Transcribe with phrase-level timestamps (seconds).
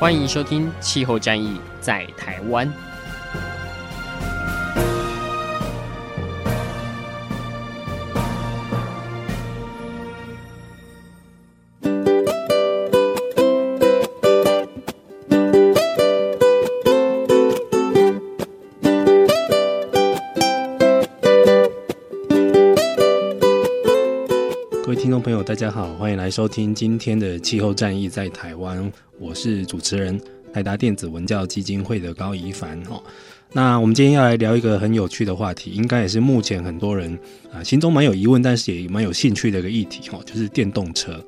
[0.00, 2.66] 欢迎收听《气候战役在台湾》。
[25.42, 28.92] 大家好，欢迎来收听今天的气候战役在台湾。
[29.18, 30.20] 我是主持人
[30.52, 33.02] 台达电子文教基金会的高怡凡哦，
[33.50, 37.18] 那我们今天要来聊一个很有趣的话题，应该也是目前很多人
[37.50, 40.10] 啊心中蛮有疑问，但是也蛮有兴趣的一个议题。
[40.12, 41.24] 哦，就是电动车。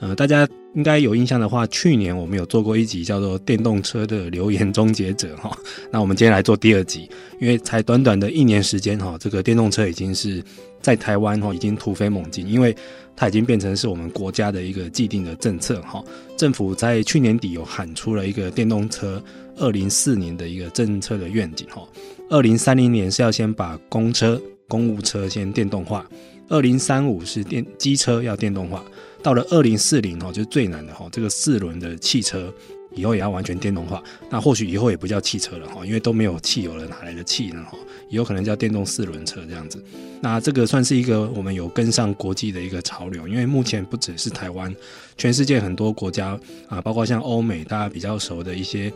[0.00, 5.56] 呃，大家应该有印象的话，去年我们有做过一集叫做《电动车的流言终结者》哈。
[5.90, 7.08] 那我们今天来做第二集，
[7.40, 10.42] 因为才短短的一年时间哈，这个电动车已经是
[10.82, 12.74] 在台湾哈已经突飞猛进，因为
[13.14, 16.04] 它已经变成是我们国家的一个既定的政策哈。
[16.36, 19.22] 政府在去年底有喊出了一个电动车
[19.56, 21.82] 二零四年的一个政策的愿景哈。
[22.30, 26.04] 二零三零年是要先把公车、公务车先电动化，
[26.48, 28.84] 二零三五是电机车要电动化。
[29.24, 32.52] 到了二零四零哦，就是最难的哈，这个四轮的汽车
[32.94, 34.02] 以后也要完全电动化。
[34.28, 37.78] 那或许以后也不叫汽车了哈，因为都没有汽油了，哪来的气呢哈？
[38.10, 39.82] 以后可能叫电动四轮车这样子。
[40.20, 44.72] 那这个算是一个我们有跟上国际的一个潮流，因为目前不只是台湾，
[45.16, 46.38] 全世界很多国家
[46.68, 48.92] 啊，包括像欧美大家比较熟的一些。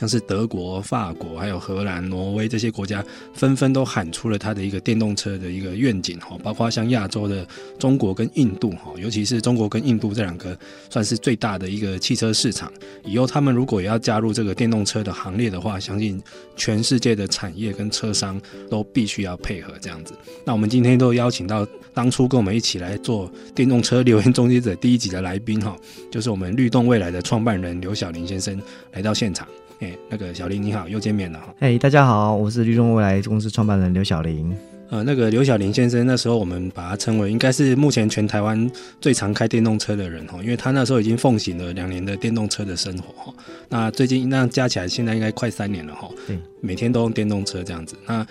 [0.00, 7.46] 像是德国、法国，还有荷兰、挪威这些国家，纷纷都喊出了它的一个电动车的一个愿景哈，包括像亚洲的
[7.78, 10.58] 中国跟印度哈，尤其是中国跟印度这两个
[10.88, 12.72] 算是最大的一个汽车市场。
[13.04, 16.18] 以后他们如果也要加入这个电动车的行列的话，相信
[16.56, 18.40] 全世界的产业跟车商
[18.70, 20.14] 都必须要配合这样子。
[20.46, 25.76] 那我们今天都邀请到当初跟我们一起来做电动车留言终结者第一集的来宾哈，
[26.10, 28.58] 就是我们律动未来的创办人刘晓林先生
[28.92, 29.46] 来到现场。
[29.80, 31.54] 哎、欸，那个小林你好，又见面了哈。
[31.60, 34.54] 哎，大家好，我是绿动未来公司创办人刘小林。
[34.90, 38.70] 呃，那个刘小林先生，那时候我们把他称为应该是目前全台湾
[39.00, 43.34] 最常开电动车的人哈，因为他那时候已经奉行了两年的电动车的生活哈。
[43.70, 46.10] 那最近那加起来，现在应该快三年了哈。
[46.26, 47.96] 对，每天都用电动车这样子。
[48.06, 48.26] 那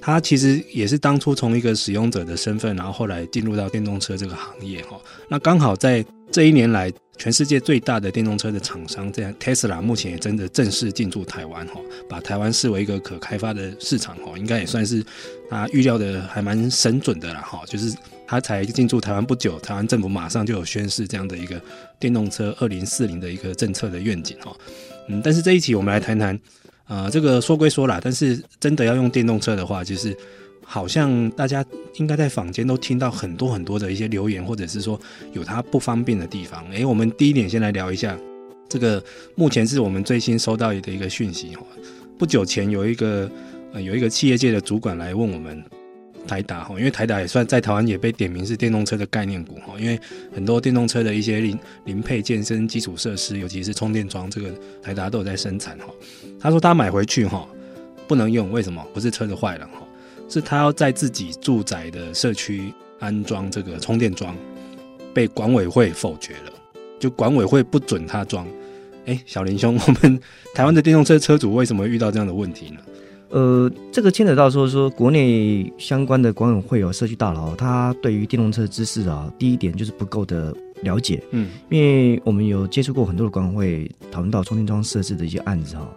[0.00, 4.98] 他其实也是当初从一个使用者的身份，然后后来进入到电动车这个行业哈。
[5.28, 6.90] 那刚好在这一年来。
[7.20, 11.74] 全世界最大的电动车的厂商，这样 Tesla 目前也真的正式进驻台湾哈，
[12.08, 15.04] 把台湾视为一个可开发的市场哈，应该也算是
[15.50, 17.94] 他预料的还蛮神准的啦哈，就是
[18.26, 21.60] 他才进驻台湾不久，台湾政府马上就有宣示这样的一个
[21.98, 24.56] 电动车二零四零的一个政策的愿景哈，
[25.08, 26.40] 嗯，但是这一期我们来谈谈，
[26.88, 30.16] 呃，这个说归说啦，但是真的要用电动车的话，就是。
[30.72, 31.64] 好像大家
[31.96, 34.98] 应该在坊间都听到很多很多的一些留言，或者是说
[35.32, 36.64] 有它不方便的地方。
[36.70, 38.16] 诶，我们第一点先来聊一下
[38.68, 39.02] 这个，
[39.34, 41.62] 目前是我们最新收到的一个讯息哈。
[42.16, 43.28] 不久前有一个
[43.72, 45.60] 呃有一个企业界的主管来问我们
[46.28, 49.98] 台达哈，因为台达也算在台湾也被点名是电动车的概念股哈，因为
[50.32, 54.48] 很多电动车的一些零零配件、身基础设施，尤其是充电桩，这个
[54.80, 55.86] 台达都有在生产哈。
[56.38, 57.44] 他说他买回去哈
[58.06, 58.80] 不能用，为什么？
[58.94, 59.82] 不是车子坏了哈。
[60.30, 64.36] 是他要在自己住宅的社区安装这个充电桩，
[65.12, 66.52] 被管委会否决了，
[66.98, 68.46] 就管委会不准他装。
[69.06, 70.20] 哎，小林兄，我们
[70.54, 72.80] 台湾的电动车车主为什么会遇到这样的问题呢？
[73.30, 81.22] 呃，这个牵扯到说说国内相关的管委会有社区大佬，他对于电动车知识啊，第一点就是不够的了解。
[81.30, 85.88] 嗯，因为我们有接触过很多的管委会，讨论到充电桩设置的一些案子哈。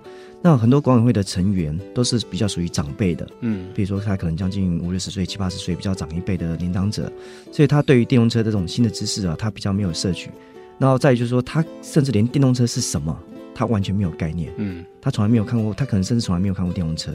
[0.45, 7.10] 那很多管委会的成员都是比较属于长辈的，嗯，比如说他可能将近五六十岁、七八十岁，比较长一辈的年长者，
[7.50, 10.30] 所以他对于电动车这种新的知识啊，他比较没有摄取。
[10.78, 13.18] 然后再就是说，他甚至连电动车是什么，
[13.56, 17.13] 他完全没有概念，嗯，他从来没有看过，他可能甚至从来没有看过电动车，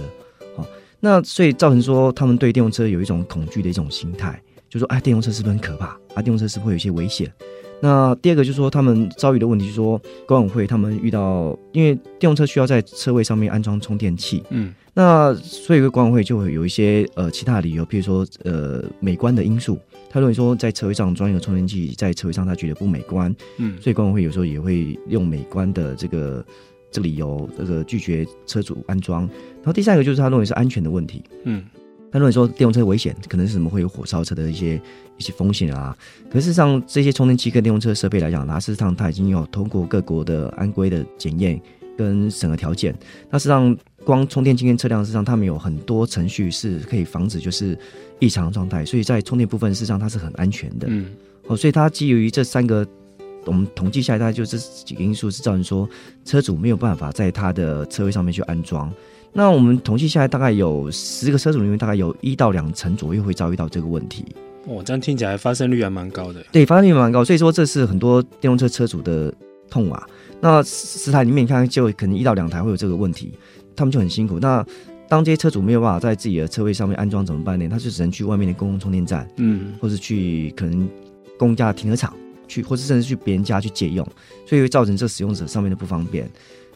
[0.57, 0.67] 好，
[0.99, 4.41] 那所以造成说他们对电动车有一种恐惧的一种心态，
[4.71, 5.89] 就说哎，电动车是不是很可怕？
[6.15, 7.31] 啊，电动车是不是会有一些危险？
[7.81, 19.79] 那第二个就是说，他们遭遇的问题就是说，管委会他们遇到，因为电动车需要在车位上面安装充电器，嗯，那所以管委会就会有一些呃其他的理由，譬如说呃美观的因素，
[20.11, 26.45] 他认为说在车位上装一个充电器，在车位上他觉得不美观，嗯，所以管委会有时候也会用美观的这个
[26.91, 29.23] 这个理由，这个拒绝车主安装。
[29.59, 31.65] 然后第三个就是他认为是安全的问题，嗯，
[32.11, 34.81] 他认为说电动车危险，可能是什么会有火烧车的一些
[35.19, 35.97] 一些风险啊。
[36.31, 41.61] 可是事实上，这些充电器跟电动车设备来讲，它事实上它已经有通过各国的安规的检验
[41.97, 42.95] 跟审核条件。
[43.29, 47.79] 那事实上，光充电器跟车辆，事实上它们有很多程序是可以防止就是
[48.21, 50.87] 异常状态，所以在充电部分事实上它是很安全的。
[50.89, 51.11] 嗯，
[51.47, 52.87] 哦，所以它基于这三个，
[53.45, 55.87] 我们统计下来，大概就这几个因素是造成说
[56.25, 58.91] 车主没有办法在他的车位上面去安装。
[59.33, 64.25] 那我们统计下来，大概有十个车主里面，大概有一到两成左右会遭遇到这个问题。
[64.67, 66.45] 哦，这样听起来发生率还蛮高的。
[66.53, 69.33] 对，发生率蛮高，所以说这是很多电动车车主的
[69.71, 70.07] 痛啊。
[70.41, 73.33] 那十台里面，你看就可能一到两台会有这个问题。
[73.77, 74.41] 他们就很辛苦。
[74.41, 74.65] 那
[75.09, 77.69] 当这些车主没有办法在自己的车位上面安装怎么办呢？
[77.69, 80.89] 他就只能去外面的公共充电站，嗯，或者去可能
[81.39, 82.13] 公家的停车场
[82.49, 84.05] 去，或者甚至去别人家去借用，
[84.45, 86.29] 所以会造成这使用者上面的不方便。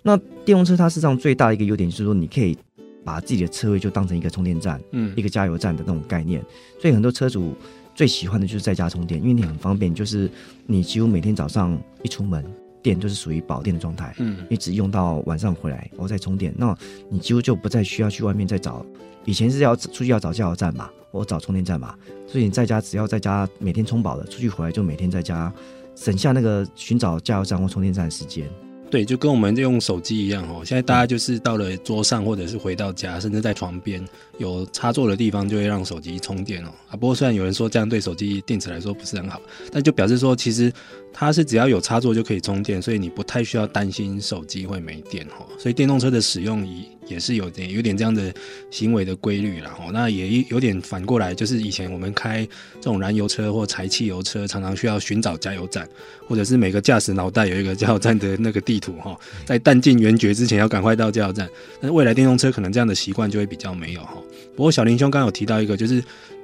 [0.02, 2.56] 那电动车它实际上最大的一个优点就是说，你可以
[3.04, 6.44] 把自己的车位就当成一个充电站，嗯，一个加油站的那种概念。
[6.80, 7.54] 所以很多车主
[7.94, 10.30] 最喜欢的就是在家充电，因为你很方便，就是
[10.66, 12.44] 你几乎每天早上一出门。
[12.82, 16.76] 电就是属于保电的状态，嗯，一直用到晚上回来，然后再充电，那
[17.08, 18.84] 你几乎就不再需要去外面再找。
[19.24, 21.94] 以前是要出去要找加油站嘛，或找充电站嘛，
[22.26, 25.54] 所以你在家只要在家每天充饱了，出去回来就每天在家，
[25.94, 28.50] 省下那个寻找加油站或充电站的时间。
[28.92, 30.62] 对，就跟我们用手机一样哦。
[30.62, 34.06] 现在大家就是到了桌上，或者是回到家，甚至在床边
[34.36, 36.68] 有插座的地方，就会让手机充电哦。
[36.90, 39.40] 啊，不过虽然有人说这样对手机电池来说不是很好，
[39.72, 40.70] 但就表示说其实
[41.12, 45.46] 它是只要有插座就可以充电，所以你不太需要担心手机会没电哦。
[45.58, 48.32] 所以电动车的使用也也是有点有点这样的
[48.70, 49.76] 行为的规律啦。
[49.78, 55.88] 哦，那也有点反过来，就是以前我们开这种燃油车或柴汽油车，常常需要寻找加油站，
[56.26, 61.48] 或者是每个驾驶脑袋有一个加油站的那个地图哈，在弹尽援绝之前要赶快到加油站。
[61.80, 64.14] 但是未来电动车可能这样的习惯就会比较没有哈。
[64.56, 66.02] 不过小林兄刚有提到一个，就是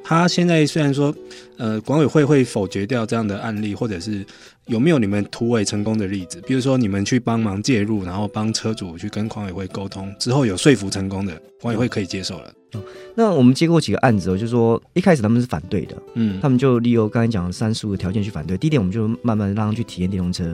[0.08, 1.14] 他现在虽然说，
[1.58, 4.25] 呃，管委会会否决掉这样的案例，或者是。
[4.69, 6.43] 有没有你们突围成功的例子？
[6.46, 11.32] 比如说你们去帮忙介入，然后帮车主去跟管委会沟通之后有说服成功的，
[11.62, 12.52] 管委会可以接受了。
[12.75, 12.82] 哦，
[13.14, 18.58] 那我们接过几个案子，就是说一开始他们是反对的，嗯，他们就利用刚才讲的三十五个条件去反对。
[18.58, 20.44] 第一点，我们就慢慢让他去体验电动车。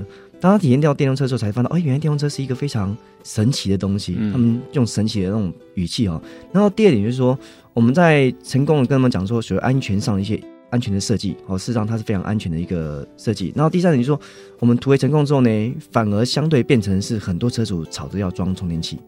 [0.41, 4.15] 当他体验掉电动车之后，才发现到，哎，原来电动车是一个非常神奇的东西。
[4.17, 6.23] 嗯，他们用神奇的那种语气哦。
[6.53, 7.37] 然后第二点就是说，
[7.75, 10.41] 我们在成功的跟他们讲说，所谓安全上的一些。
[10.71, 13.53] 安全的设计，哦，事实上它是非常安全的一个设计。
[13.55, 14.21] 然后第三点就是说，
[14.59, 18.99] 我们突围成功之后呢，反而相对变成是很多车主吵着要装充电器。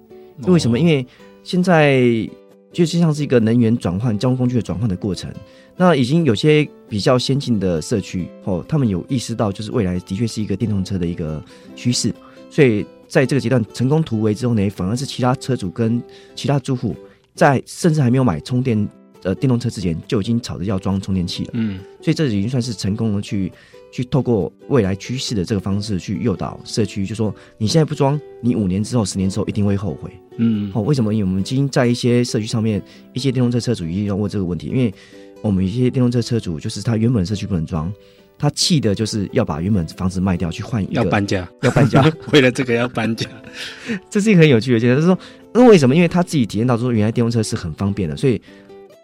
[0.42, 0.78] 为什么？
[0.78, 1.04] 因为
[1.42, 1.98] 现在
[2.72, 5.28] 就就像是一个能源转换、交通工具的转换的过程。
[5.76, 11.42] 那已经有些比较先进的社区，哦，他们有意识到，就是未来的确是一个电动车的一个
[11.74, 12.14] 趋势。
[12.48, 16.00] 所以在这个阶段成功突围之后呢，反而是其他车主跟
[16.36, 16.94] 其他住户
[17.36, 18.88] 在甚至还没有买充电。
[19.22, 23.50] 呃，电动车之前就已经吵着要装充电器了，嗯，所以这已经算是成功的去
[23.90, 31.12] 去透过未来趋势的这个方式去诱导社区，就说你现在不装，你五年之后、十年之后一定会后悔，嗯，好、哦，为什么？
[31.12, 32.80] 因为我们已经在一些社区上面，
[33.14, 34.94] 一些电动车车主已经要问这个问题，因为
[35.42, 37.92] 我们一些电动车车主就是他原本的社区不能装，
[38.38, 43.28] 他气的就是要把原本房子卖掉去换一个，要搬家，要搬家， 为了这个要搬家，
[44.08, 45.18] 这是一个很有趣的现象，就是说，
[45.56, 45.94] 那为什么？
[45.96, 48.40] 因为他自己体验到说，原来电动车是很方便的，所以。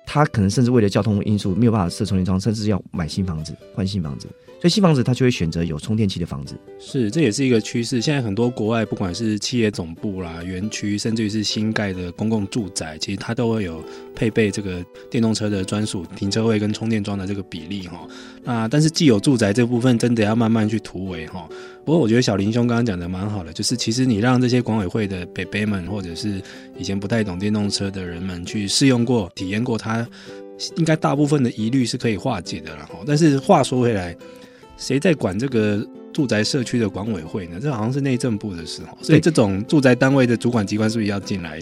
[0.04, 4.26] 他可能甚至为了交通因素没有办法设充电桩，甚至要买新房子换新房子，
[4.60, 6.56] 所以新房子他就会选择有充电器的房子。
[6.78, 8.00] 是，这也是一个趋势。
[8.00, 13.82] 现在很多国外不管是企业总部啦、园区，甚至于是新盖的公共住宅，其实它都会有
[14.14, 18.06] 配备这个电动车的专属停车位跟充电桩的这个比例哈。
[18.42, 21.48] 那但是既有住宅这部分，真的要慢慢去突围哈。
[21.84, 26.40] 不过我觉得小林兄刚刚讲的蛮好的，就是其实你让这些管委会的北北们，或者是
[26.78, 30.06] 以前不太懂电动车的人们去试用过、体验过它，
[30.76, 33.00] 应该大部分的疑虑是可以化解的了哈。
[33.04, 34.16] 但是话说回来，
[34.76, 37.58] 谁在管这个住宅社区的管委会呢？
[37.60, 38.96] 这好像是内政部的事哈。
[39.02, 41.60] 所以这种住宅单位的主管机关是不是要进来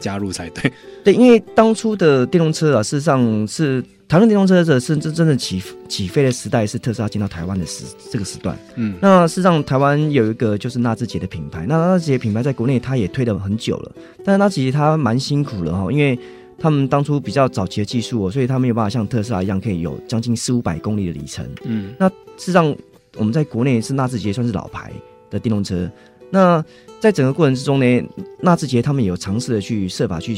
[0.00, 0.72] 加入才对？
[1.04, 3.84] 对，因为当初的电动车啊，事实上是。
[4.08, 8.58] 谈论电动车的是真真的起起飞的时代，是特斯拉进到台湾的时这个时段。
[8.76, 13.92] 嗯，那事实上台湾有一个就是纳智捷的品牌，那纳智捷品牌在国内它也推了很久了，
[14.24, 16.18] 但是纳智捷它蛮辛苦了哈，因为
[16.58, 21.46] 他们当初比较早期的技术，所以他没有办法像特斯拉一样可以有将近四五百公里的里程。
[21.64, 22.14] 嗯，那事
[22.46, 22.74] 实上
[23.16, 24.90] 我们在国内是纳智捷算是老牌
[25.28, 25.86] 的电动车。
[26.30, 26.64] 那
[27.00, 28.08] 在整个过程之中呢，
[28.40, 30.36] 纳智捷他们也有尝试的去设法去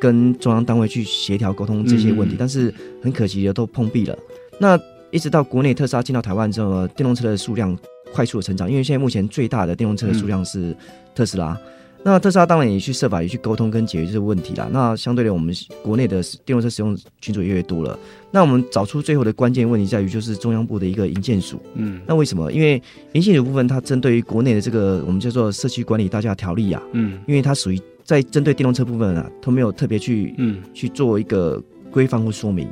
[0.00, 2.72] 跟中央单位去协调沟通这些问题，但是
[3.02, 4.16] 很可惜的都碰壁了。
[4.58, 4.78] 那
[5.10, 7.76] 一直到国内特斯拉进到台湾之后呢，电动车的数量
[8.12, 10.76] 快速的成长，因为现在目前最大的电动车的数量是
[11.14, 11.52] 特斯拉。
[11.52, 11.68] 嗯
[12.04, 14.68] 那特斯拉当然也去设法也去沟通跟解决这个问题啦。
[14.72, 17.96] 那相对的，我们国内的电动车使用群组越来越多了。
[18.30, 21.60] 那我们找出最后的关键问题在于，就是中央部的一个营建署。
[21.74, 22.50] 嗯，那为什么？
[22.50, 22.82] 因为
[23.12, 32.68] 营建署部分它针对于国内的这个我们叫做社区管理大家条例啊，嗯，因为它属于在针对电动车部分啊，都没有特别去嗯去做一个规范或说明。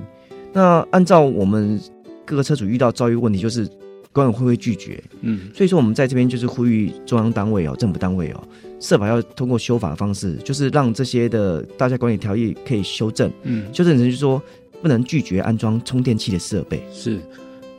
[0.53, 1.81] 那按照我们
[2.25, 3.69] 各个车主遇到遭遇问题，就是
[4.13, 5.01] 管委会会拒绝。
[5.21, 8.43] 嗯，所以说我们在这边就是呼吁中央单位哦，政府单位哦。
[8.81, 14.43] 设法要通过修法的方式，就是让这些的大家管理条例可以修正，嗯，修正成就是说
[14.83, 16.83] 不能拒绝安装充电器的设备。
[16.93, 17.17] 是，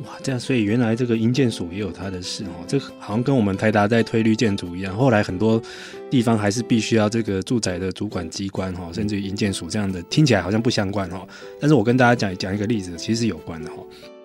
[0.05, 5.61] 哇，这样，所以原来这个营建署也有他的事哦，这好像跟我们台达在推绿建筑一样，后来很多
[6.09, 11.27] 地方还是必须要这个住宅的主管机关哈，甚至于营建署这样的，听起来好像不相关哈，
[11.59, 13.77] 但是我跟大家讲讲一个例子，其实是有关的哈。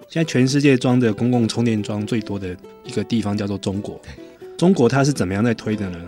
[0.08, 4.00] 现在全世界装的公共充电桩最多的一个地方叫做中国，
[4.56, 5.98] 中国它是怎么样在推的呢？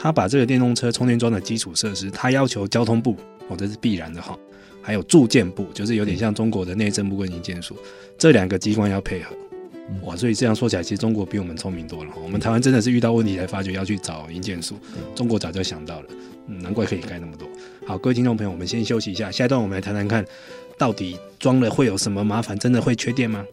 [0.00, 3.16] 他把这个电动车充电桩的基础设施，他要求交通部
[3.48, 4.38] 哦，这是必然的哈，
[4.80, 7.76] 还有住建部，就是有点像中国的内政部跟营建署
[8.16, 9.34] 这两个机关要配合，
[10.04, 12.12] 哇，所以这样说起来，其实中国比我们聪明多了。
[12.22, 14.76] 我们台湾真的是遇到问题才发觉要去找营建署，
[15.16, 16.06] 中国早就想到了，
[16.46, 17.48] 嗯，难怪可以盖那么多。
[17.84, 20.24] 好，各位听众朋友，我们先休息一下，下一段我们来谈谈看，
[20.76, 22.56] 到底装了会有什么麻烦？
[22.58, 23.44] 真的会缺电吗？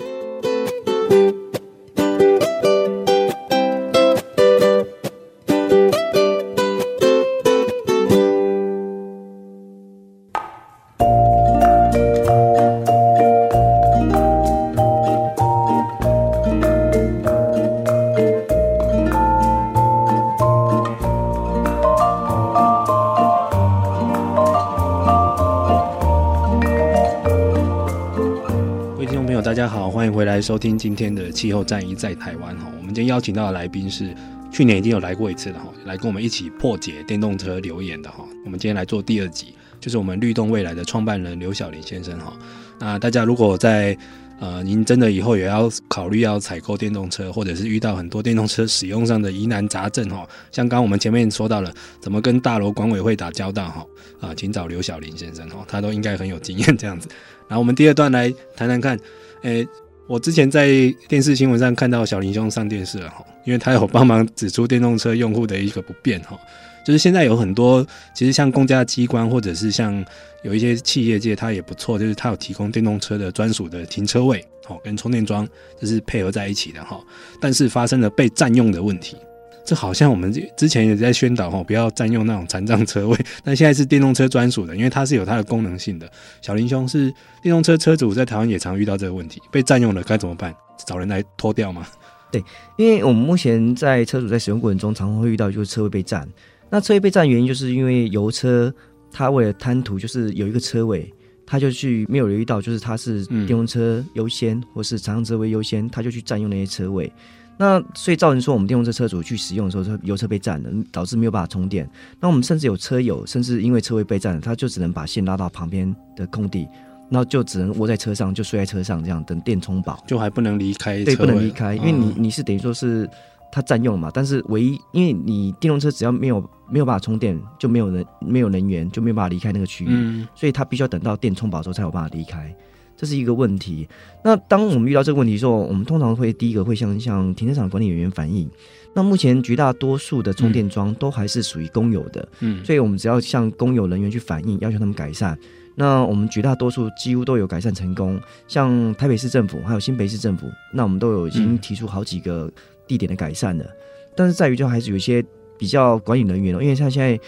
[30.45, 34.13] 收听今天的气候战役在台湾哈，我们今天邀请到的来宾是
[34.51, 38.23] 去年已经有来过一次了哈，来跟我们一起破解电动车留言的哈。
[38.45, 42.31] 我们今天来做第二集，就是我们律动未来的创办人刘小林先生哈。
[42.79, 43.97] 那大家如果在
[44.39, 53.87] 呃，您真的以后也要考虑要采购电动车，或者是遇到很多电动车使用上的疑难杂症哈，像刚我们前面说到了怎么跟大楼管委会打交道哈
[54.19, 57.09] 啊，请找刘小林先生哈，他都应该很有经验这样子。
[57.47, 58.99] 然后我们第二段来谈谈看，
[59.41, 59.67] 诶、
[60.07, 60.69] 我之前在
[61.07, 66.37] 电视新闻上看到小林兄上电视了哈，因为他有帮忙指出电动车用户的一个不便哈，
[66.85, 70.05] 就是现在有很多其实像公家机关或者是像
[70.43, 75.47] 有一些企业界，它也不错，就是它有提供电动车的专属的停车位，好跟充电桩
[75.81, 76.99] 就是配合在一起的哈，
[77.41, 79.17] 但是发生了被占用的问题。
[79.65, 83.17] 这好像我们之前也在宣导哈，不要占用那种残障车位。
[83.43, 86.09] 但现在是电动车专属的，因为它是有它的功能性的。
[86.41, 90.55] 小林兄是电动车车主，在台湾也常遇到这个问题，被占用了该怎么办？
[90.85, 91.87] 找人来拖掉吗？
[92.31, 92.43] 对，
[92.77, 96.27] 因为我们目前在车主在使用过程中，常常会遇到就是车位被占。
[96.69, 98.73] 那车位被占原因，就是因为油车
[99.11, 101.11] 它为了贪图就是有一个车位，
[101.45, 107.11] 他就去没有留意到就是它是电动车优先，嗯、或是残障车位优先，他就去占用那些车位。
[107.57, 111.89] 那所以造成说，我们电动车车主去使用的时候，车油车被占了，导致没有办法充电。
[112.19, 116.67] 那我们甚至有车友，甚至因为车位被占了，他就只能把线拉到旁边的空地，
[117.09, 121.01] 然后就只能窝在车上，就睡在车上，这样等电充饱，就还不能离开。
[121.05, 123.09] 对，不能离开，因为你你是等于说是
[123.51, 124.11] 他占用了嘛。
[124.13, 132.53] 但是唯一，因为你电动车只要没有没有办法充电，就没有人没有能源，就没有办法离开那个区域，嗯、所以他必须要等到电充饱之后才有办法离开。
[132.97, 133.87] 这是一个问题。
[134.23, 138.49] 那当我们遇到这个问题的时候，我们通常会第一个会向向停车场管理人员反映。
[138.93, 145.37] 那目前绝大多数的充电桩都还是属于公有的，嗯，所以我们只要向公有人员去反映，要求他们改善。
[145.75, 148.17] 那我们绝大多数几乎都有改善成功。
[148.47, 152.49] 像台北市政府还有新北市政府，那我们都有已经提出好几个
[152.87, 153.65] 地点的改善了。
[153.65, 153.75] 嗯、
[154.15, 155.21] 但是在于就还是有一些
[155.57, 157.19] 比较管理人员，因为像现在。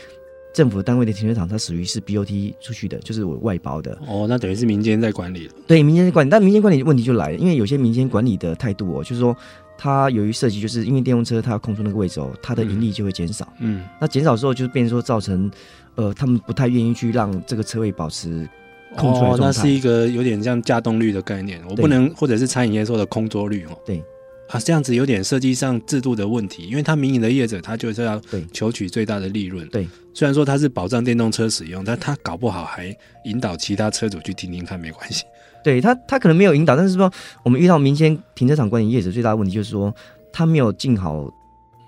[0.58, 3.96] 政府单位的停车场，它属于是 BOT 出去的，就是我外包的。
[4.08, 5.54] 哦，那等于是民间在管理了。
[5.68, 9.38] 对，民间在管理，但民间管理问题就来了，因为有些民间管理的态度哦，就是说，
[9.78, 13.48] 它由于涉及，就是因为电动车它要空出那个位置哦，它的盈利就会减少。
[13.60, 13.84] 嗯。
[14.02, 15.52] 那减少之后，就是变成说造成，
[15.94, 18.50] 呃，他们不太愿意去让这个车位保持
[18.96, 19.30] 空出来。
[19.30, 23.78] 哦，那是一个有点像稼动率的概念，我不能，或者是餐饮业说的空桌率哦。
[23.86, 24.04] 对。
[24.50, 28.22] 啊，这样子有点设计上制度的问题，因为他民营的业者，他就是要
[28.54, 29.68] 求取最大的利润。
[29.68, 35.26] 对，虽然说他是保障电动车使用，但他搞不好还引导其他车主去听听看，没关系。
[35.64, 37.12] 对他，他可能没有引导，但是说
[37.44, 39.94] 我们遇到民间停车场管理业者最大的问题就是说，
[40.32, 41.30] 他没有尽好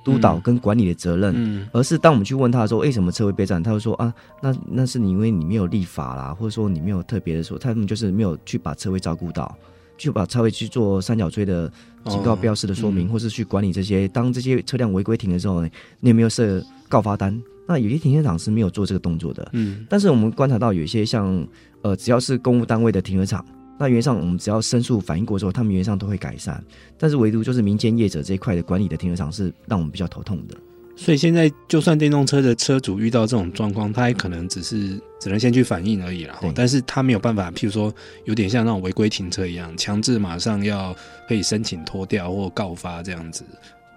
[0.03, 9.55] 督导跟管理的责任，嗯，而是当我们去问他的时候为什么车位被占，他就说啊，那那是你因为你没有立法啦，或者说你没有特别的说，他们就是没有去把车位照顾到。
[9.97, 11.69] 去把车位去做三角锥的
[12.05, 14.07] 警告标识的说明，哦嗯、或是去管理这些。
[14.07, 17.41] 当这些车辆违规停的时候呢，你有没有设告发单？
[17.67, 19.47] 那有些停车场是没有做这个动作的。
[19.53, 21.45] 嗯，但是我们观察到有一些像
[21.81, 23.45] 呃，只要是公务单位的停车场，
[23.79, 26.63] 那原则上我们只要申诉反映过之后，他们原则上都会改善。
[26.97, 30.57] 但是唯独就是民间业者这一块的管理的停车场是让我们比较头痛的。
[31.01, 36.37] 所以现在，就算电动车的车主遇到这种状况，他也可能只是只能先去反映而已啦。
[36.41, 37.91] 对但是他没有办法，譬如说，
[38.25, 40.93] 有点像那种违规停车一样，强制马上要
[41.25, 43.45] 可以申请拖掉或告发这样子。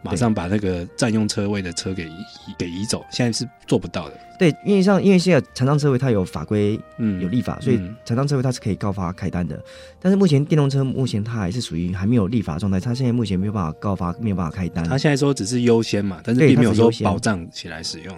[0.02, 2.14] 马上把那个占用车位的车给移
[2.58, 4.18] 给移走，现在是做不到的。
[4.38, 9.54] 对，因为像因为现在残障车位它有法规，嗯，有立法，所以残障车位它是可以告发开单的。
[9.56, 9.62] 嗯、
[10.00, 14.84] 但是目前电动车目前它还是属于还没有立法状态，它现在目前没有办法告发，没有办法开单。
[14.84, 18.16] 它现在说只是优先嘛，但是并没有说保障起来使用。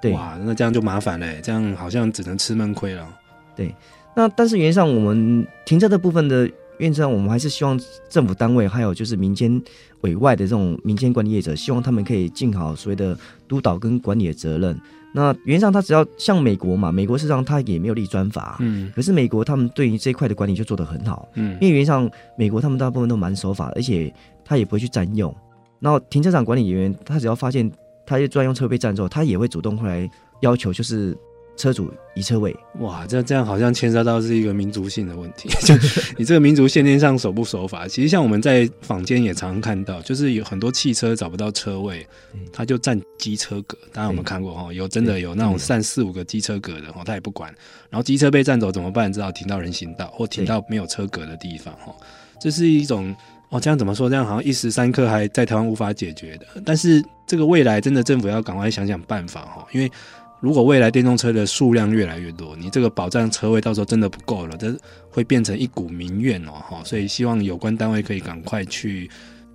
[0.00, 3.06] 对，哇，那这样就麻烦了，这样好像只能吃闷亏了。
[3.54, 3.74] 对，
[4.14, 6.50] 那但是原则上我们停车的部分的。
[6.78, 7.78] 原则上，我们还是希望
[8.08, 9.60] 政府单位还有就是民间
[10.02, 13.16] 委外的这种民间管理业者，希望他们可以尽好所谓的
[13.48, 14.78] 督导跟管理的责任。
[15.12, 24.12] 那原则上，他只要像美国嘛，美国事实上他也没有立专法，嗯，可是美国他们对于这一块的管理就做得很好，嗯，因为原则上美国他们大部分都蛮守法，而且
[24.44, 25.34] 他也不会去占用。
[25.80, 27.70] 然后停车场管理员他只要发现
[28.04, 30.08] 他的专用车被占之后，他也会主动过来
[30.40, 31.16] 要求就是。
[31.56, 35.48] 车主移车位，哇，这这样好像牵涉到是一个民族性的问题。
[35.64, 35.74] 就
[36.18, 37.88] 你这个民族限定上守不守法？
[37.88, 42.06] 其实像我们在坊间也常常看到，就是有很多汽车找不到车位，
[42.52, 43.76] 他就占机车格。
[43.92, 47.50] 当然我们看过哈，有真的有那种占四五个机车格的哈，他也不管。
[47.88, 49.10] 然后机车被占走怎么办？
[49.10, 51.94] 只好停到人行道或停到没有车格的地方哈。
[52.38, 53.16] 这是一种
[53.48, 54.10] 哦，这样怎么说？
[54.10, 56.46] 这样好像一时三刻还在台湾无法解决的。
[56.66, 59.90] 但是这个未来真的政府要赶快想想办法哈，因为。
[60.40, 64.76] 如果未来电动车的数量越来越多，你这个保障车位到时候真的不够了，这
[65.10, 69.10] 会变成一股民怨哦，哈，所以希望有关单位可以赶快去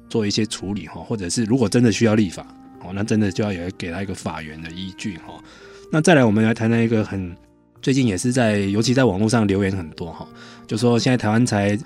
[0.10, 2.46] 做一些处理哈，或者是如果真的需要立法
[2.84, 5.34] 哦，那真的就要有给他一个法源的依据哈。
[5.92, 7.36] 那再来，我们来谈谈一个很
[7.82, 10.28] 最近也是在，尤其在网络上留言很多哈，
[10.66, 11.78] 就说现在台湾才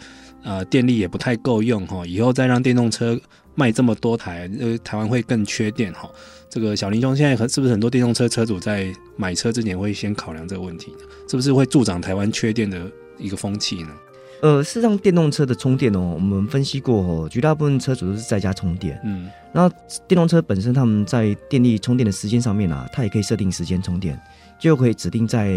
[0.44, 3.20] 呃电力也不太够用哈，以后再让电动车
[3.56, 6.10] 卖这么多台，呃，台湾会更缺电哈。
[6.50, 11.00] 这个小林兄现在很是不是很多电动车车主在买车之前会先考量这个问题呢？
[11.28, 13.90] 是不是会助长台湾缺电的一个风气呢？
[14.42, 19.00] 呃，事实上，电动车的充电哦，我们分析过哦，绝大部分车主都是在家充电。
[19.04, 19.76] 嗯，然后
[20.08, 24.20] 电动车本身他们在电力充电的时间上面啊，它也可以设定时间充电，
[24.60, 25.50] 就可以指定在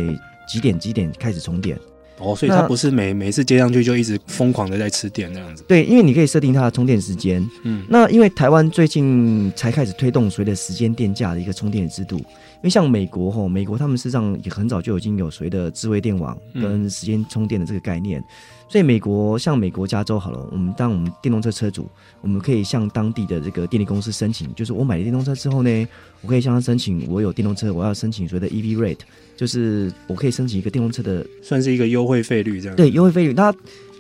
[0.49, 1.79] 几点几点开始充电。
[2.20, 5.64] 哦，所以它不是每每次接上去就一直疯狂的在吃电那样子。
[5.68, 7.48] 对，因为你可以设定它的充电时间。
[7.64, 12.24] 嗯，那因为台湾最近才开始推动所谓的时间电价的一个充电的制度，因
[12.62, 18.20] 为像美国吼，美国他们事实上也很早就已经有所谓的智慧电网跟时间充电的这个概念。
[18.20, 18.24] 嗯
[18.68, 21.88] 所以美国像美国加州好了，我们当我们电动车车主，
[22.20, 25.88] 我们可以向当地的这个电力公司申请，就是我买了电动车之后呢，
[26.20, 29.00] 我可以向他申请，我有电动车，我要申请所谓的 EV rate，
[29.37, 32.76] 就是我可以申请一个电动车的，算是一个优惠费率这样。
[32.76, 33.50] 对，优惠费率，它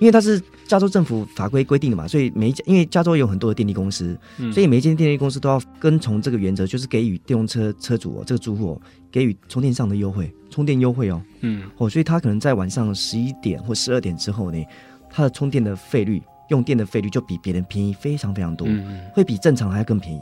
[0.00, 10.30] 因为它是加州政府法规规定的嘛，所以每一家因为加州有很多的电力公司，嗯、所以每一间电力公司都要跟从这个原则，就是给予电动车车主、哦、这个住户、哦、给予充电上的优惠。
[10.50, 14.64] 充电优惠哦，嗯，哦，所以他可能在晚上十一点或十二点之后呢，
[15.10, 20.20] 他的充电的费率、用电的费率就比别人便宜非常非常多，嗯，会比正常还要更便宜，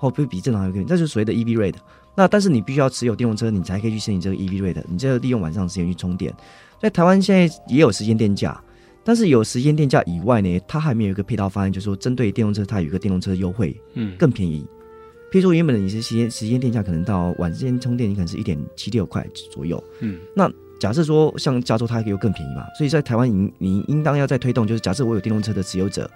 [0.00, 1.78] 哦，会比正常还要更便宜，这就是所谓的 EV rate。
[2.14, 6.32] 那但是你必须要持有电动车，你才可以去申请这个 EV rate，你就要利用晚上的时间去充电。
[6.78, 8.60] 在台湾现在也有时间电价，
[9.04, 14.64] 但是有时间电价以外呢，它还没有一个配套方案，就是说针对电动车，它有一个电动车优惠，嗯，更便宜。
[15.30, 19.82] 譬如说，原本的你是时间时间电价可能到晚间充电，你可能是一点七六块左右。
[20.00, 22.66] 嗯，那假设说像加州，它可以更便宜嘛？
[22.76, 26.08] 所以在台湾，你你应当要再推动，就是假设我有电动车的持有者，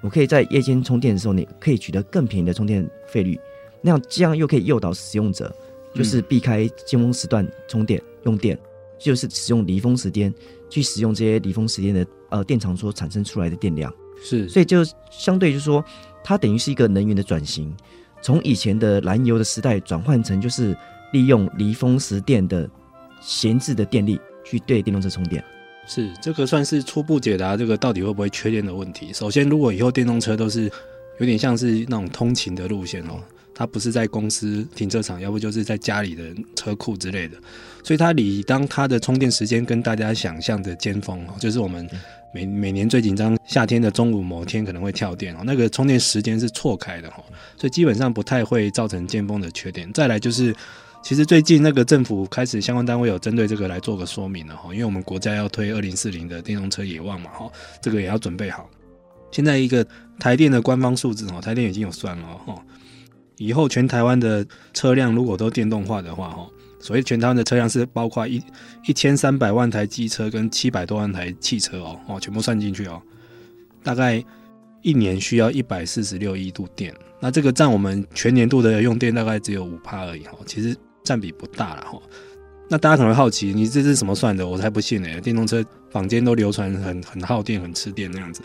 [0.00, 3.38] 我可以在夜间充电的时候，你可以取得更便宜的充电费率。
[3.82, 5.52] 那样这样又可以诱导使用者，
[5.94, 8.56] 就是避开尖峰时段充电用电，
[8.98, 10.32] 就是使用离峰时间
[10.68, 13.92] 去使用这些离峰时间的呃电厂所产生出来的电量。
[14.22, 15.82] 是，所以就相对就是说，
[16.22, 17.74] 它等于是一个能源的转型。
[18.22, 20.76] 从以前的燃油的时代转换成就是
[21.10, 22.68] 利用离峰时电的
[23.18, 25.42] 闲置的电力去对电动车充电，
[25.86, 29.10] 是这个算是初步解答这个到底会不会缺电的问题。
[29.10, 30.70] 首先，如果以后电动车都是
[31.18, 33.22] 有点像是那种通勤的路线哦，
[33.54, 37.38] 它不是在公司停车场，要不就是在家里的车库之类的，
[37.82, 41.88] 所以它理当它的充电时间跟大家想象的尖峰哦，就是我们。
[42.32, 47.22] 每每年最紧张夏天的中午某天可能会跳电哦，那个充电时间是错开的哈，
[47.56, 49.92] 所以基本上不太会造成尖峰的缺点。
[49.92, 50.54] 再来就是，
[51.02, 57.50] 其实最近那个政府开始相关单位有针对这个来做个说明了哈，因为我们国家要推二零四零的电动车野望嘛哈，
[57.82, 58.70] 这个也要准备好。
[59.32, 59.86] 现在一个
[60.18, 62.60] 台电的官方数字哦，台电已经有算了哦。
[63.38, 66.46] 以后全台湾的车辆如果都电动化的话，哈，
[66.80, 68.42] 所以全台湾的车辆是包括一
[68.86, 73.00] 一千三百万台机车跟七百多万台汽车哦，哦，全部算进去哦，
[73.84, 74.24] 大概
[74.82, 82.00] 一年需要一百四十六亿度电，那这个占我们全年度的用电大概只有五趴而已哈，其实占比不大了哈。
[82.68, 84.46] 那大家可能会好奇，你这是怎么算的？
[84.46, 85.20] 我才不信呢！
[85.20, 88.40] 电动车坊间都流传很很耗电、很吃电那样子，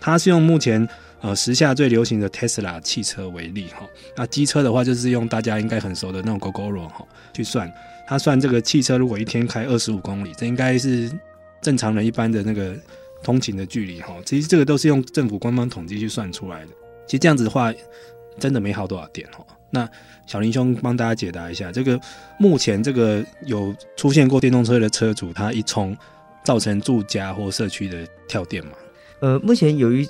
[0.00, 0.88] 它是用目前。
[1.26, 3.84] 呃，时下最流行的 Tesla 汽车为例哈，
[4.16, 7.68] 那机车的话就是用大家应该很熟的那种 Gogoro 哈去算，
[8.06, 11.10] 它算这个汽车如果一天开二十五公里，这应该是
[11.60, 12.76] 正常人一般的那个
[13.24, 14.14] 通勤的距离哈。
[14.24, 16.68] 其实这个都是用政府官方统计去算出来的。
[17.08, 17.74] 其实这样子的话，
[18.38, 19.44] 真的没耗多少电哈。
[19.70, 19.90] 那
[20.28, 22.00] 小林兄帮大家解答一下，这个
[22.38, 25.96] 目前这个有出现过电动车的车主，他一充
[26.44, 28.70] 造成住家或社区的跳电吗？
[29.18, 30.08] 呃，目前有一。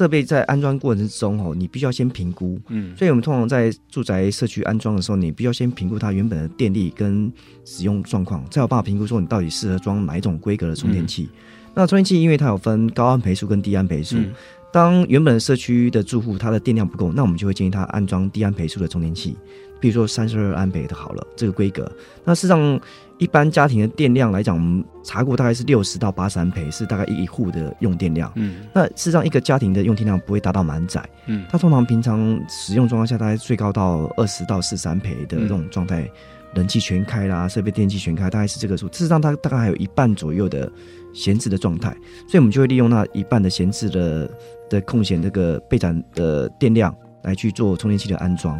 [0.00, 2.58] 设备在安装过程之中，哦，你必须要先评估。
[2.68, 7.30] 嗯，所以我们通常在住宅社区安装的时候，你必须要先评估它原本的电力跟
[7.66, 11.28] 使用状况，才有办法评估说你到底适合装哪一种规格的充电器。
[11.30, 11.38] 嗯、
[11.74, 14.32] 那充电器因为它有分高安培数跟低安培数，嗯、
[14.72, 19.36] 当原本的社区的住户它的电量不够，那我们就会建议他安装低安培数的充电器，
[19.80, 21.90] 比如说三十二安培的好了，这个规格。
[22.24, 22.80] 那事实上。
[23.20, 28.32] 一般家庭的电量来讲，我们查过大概是六十到八十安培，是大概一户的用电量。
[28.34, 31.06] 嗯，那事实上一个家庭的用电量不会达到满载。
[31.26, 36.10] 嗯，它通常平常使用状况下，大概最高到二十到四十安培的这种状态，
[36.54, 38.86] 冷气全开啦，设备电器全开，大概是这个数。
[38.88, 40.72] 事实上，它大概还有一半左右的
[41.12, 41.90] 闲置的状态，
[42.26, 44.30] 所以我们就会利用那一半的闲置的
[44.70, 48.58] 的空闲这个备展的电量来去做充电器的安装。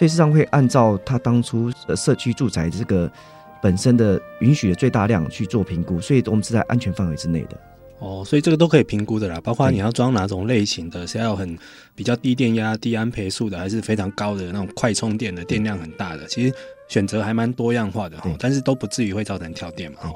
[0.00, 3.12] 所以事实上会按照它当初呃社区住宅这个。
[3.62, 7.60] 本身的允许的最大量去做评估，所以我们是在安全范围之内的。
[7.98, 11.54] 哦，所以这个都可以评估的啦，包括你要装哪种类型的，是要很
[11.94, 16.54] 比较低电压、低安培数的，还是非常高的那种快充电的，电量很大的，其实
[16.88, 19.98] 选择还蛮多样化的哈，但是都不至于会造成跳电嘛。
[20.00, 20.14] 哈，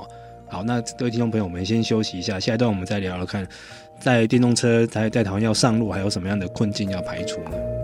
[0.48, 3.46] 好，那各位听众朋友，我们先休息一下，下一段我们再聊聊看，
[4.00, 7.83] 在电动车在在台湾要上路，还有什么样的困境要排除呢？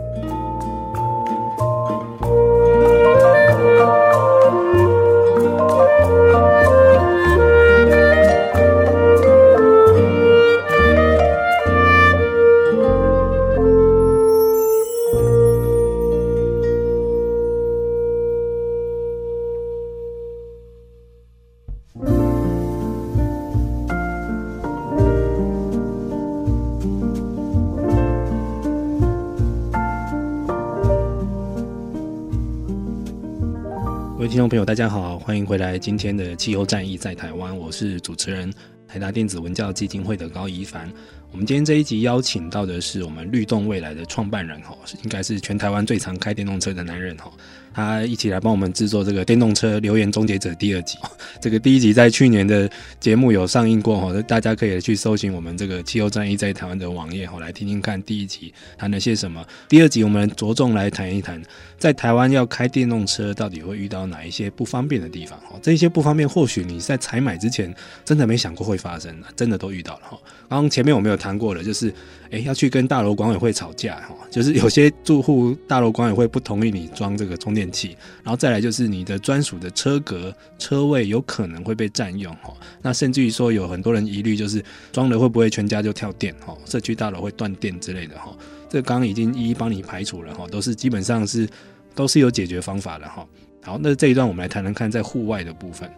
[34.30, 35.76] 听众朋友，大家好，欢迎回来。
[35.76, 38.48] 今天的气候战役在台湾，我是主持人
[38.86, 40.88] 台达电子文教基金会的高怡凡。
[41.32, 47.30] 我们今天这一集邀请到的是我们律动未来的创办人，哈，应该是全台湾最常开电动车的男人，哈。
[47.72, 50.98] 他一起来帮我们制作这个电动车留言终结者第二集。
[51.40, 59.46] 这个第一集在去年的节目有上映过哈，大家可以去搜寻我们这个气候战役在台湾的网页哈，来听听看第一集谈了些什么。
[59.68, 61.40] 第二集我们着重来谈一谈，
[61.78, 65.56] 在台湾要开电动车到底会遇到哪一些不方便的地方哈？
[65.62, 67.72] 这些不方便或许你在采买之前
[68.04, 70.18] 真的没想过会发生，真的都遇到了哈。
[70.50, 71.94] 刚刚前面我们有谈过了，就是
[72.30, 84.60] 诶要去跟大楼管委会吵架哈，就是有些住户大楼管委会不同意你装这个充电器，然后再来就是你的专属的车格车位有可能会被占用哈，那甚至于说有很多人疑虑就是
[84.90, 88.36] 装了会不会全家就跳电哈，社区大楼会断电之类的哈，
[88.68, 91.48] 这刚刚已经一一帮你排除了哈，都是基本上是
[91.94, 93.24] 都是有解决方法的哈。
[93.62, 95.88] 好，那这一段我们来谈谈看在户外的部分。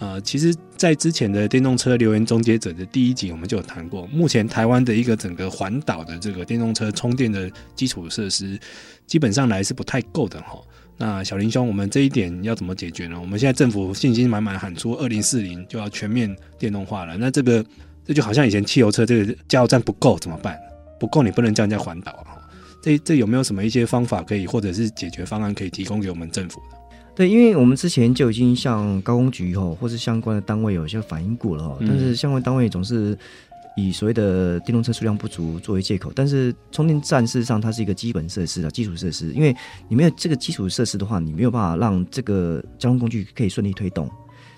[0.00, 4.06] 呃，其实，在之前的电动车留言终结者的第一集，我们就有谈过。
[4.06, 8.58] 目前台湾的一个整个环岛的这个电动车充电的基础设施，
[9.06, 10.58] 基本上来是不太够的哈。
[10.96, 13.20] 那小林兄，我们这一点要怎么解决呢？
[13.20, 17.62] 我们现在政府信心满满喊出二零四零就要全面电动化了，那这个
[18.02, 20.58] 这就好像以前汽油车这个加油站不够怎么办？
[20.98, 22.40] 不够你不能叫人家环岛啊。
[22.82, 26.79] 这这有没有什么一些方法可以，或者是解决方案可以提供给我们政府的？
[27.20, 33.14] 对，因为我们之前就已经向高工局吼，或是相关的单位有一些反映过了哈，但是相关单位总是
[33.76, 36.10] 以所谓的电动车数量不足作为借口。
[36.16, 39.54] 但是充电站事实上它是一个基本设施啊，基础设施，因为
[39.86, 44.10] 你没有这个基础设施的话，你没有办法让这个交通工具可以顺利推动。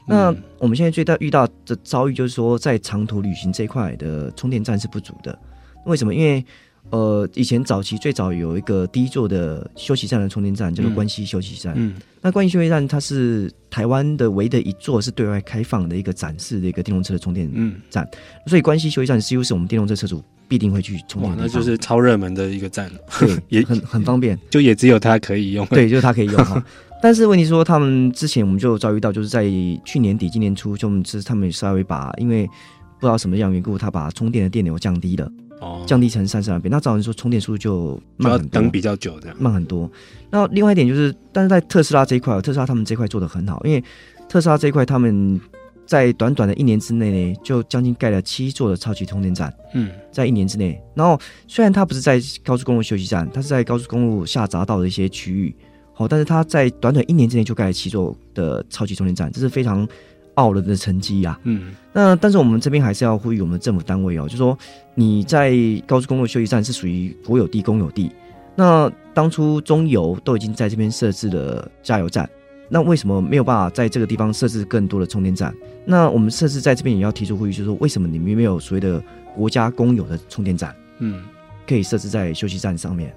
[0.07, 5.37] 那我们现在最大遇到的遭遇就是说，在长途旅行这一块的充电站是不足的。
[5.85, 6.15] 为什么？
[6.15, 6.47] 因为
[6.91, 11.73] 呃，以前早期最早有一个第一座的休息站的充电站，叫做关西休息站。
[11.77, 17.51] 嗯，那关西休息站它是台湾的唯一的一座是对外开放的一个展示的一个电动车的充电
[17.89, 21.35] 站，嗯，所以关西休息站几乎是我们电动车车主必定会去充电。
[21.39, 25.65] 那就是超热门的一个站，对，也很很方便，就也只有它可以用。
[25.73, 26.63] 对， 就是它可以用哈。
[27.03, 29.45] 但是问题说，他们之前我们就遭遇到，就是在
[29.85, 35.29] 去年底、今年初，就我们是他们稍微把，因为不知道什么样缘故，他把充电的电流降低了，
[35.63, 39.89] 哦，降低成三十万倍，那造成说充电速度就慢很多，等比较久的，慢很多。
[40.29, 43.83] 那另外一点就是，但是在特斯拉这一块，特斯拉他们这块做的很好，因为
[44.29, 45.41] 特斯拉这一块他们
[45.87, 49.55] 在短短的一年之内呢，就将近盖了七座的超级充电站。
[49.75, 55.55] 嗯，在一年之内，然后虽然它不是在高速公路休息站，它是在高速公路下匝道的一些区域。
[55.95, 59.87] 好，但是它在短短一年之内就盖了七座的超级充电站，这是非常
[60.35, 61.39] 傲人的成绩呀。
[61.45, 64.57] 嗯，那但是我们这边还是要呼吁我们的政府单位哦，就说
[64.95, 65.53] 你在
[65.87, 68.11] 高速公路休息站是属于国有地、公有地，
[68.55, 72.29] 那当初中油都已经在这边设置了加油站，
[72.69, 75.55] 那为什么没有办法在这个地方设置更多的充电站？
[75.85, 79.03] 那我们设置在这边也要提出呼吁，就是说为什么你们没有所谓的
[79.37, 80.75] 国家公有的充电站？
[80.99, 81.23] 嗯，
[81.67, 83.15] 可以设置在休息站上面。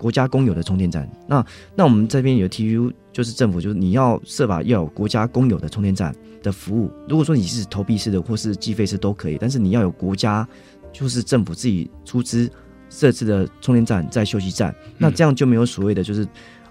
[0.00, 1.44] 国家公有的充电站，那
[1.76, 6.90] 那我们这边有提出，就是政府就是你要设法要有国家公有的充电站的服务。
[7.06, 10.48] 如果说你是投币式的或是计费式都可以，但是你要有国家
[10.90, 12.50] 就是政府自己出资
[12.88, 16.26] 设置的充电站在休息站，那这样就没有所谓的就是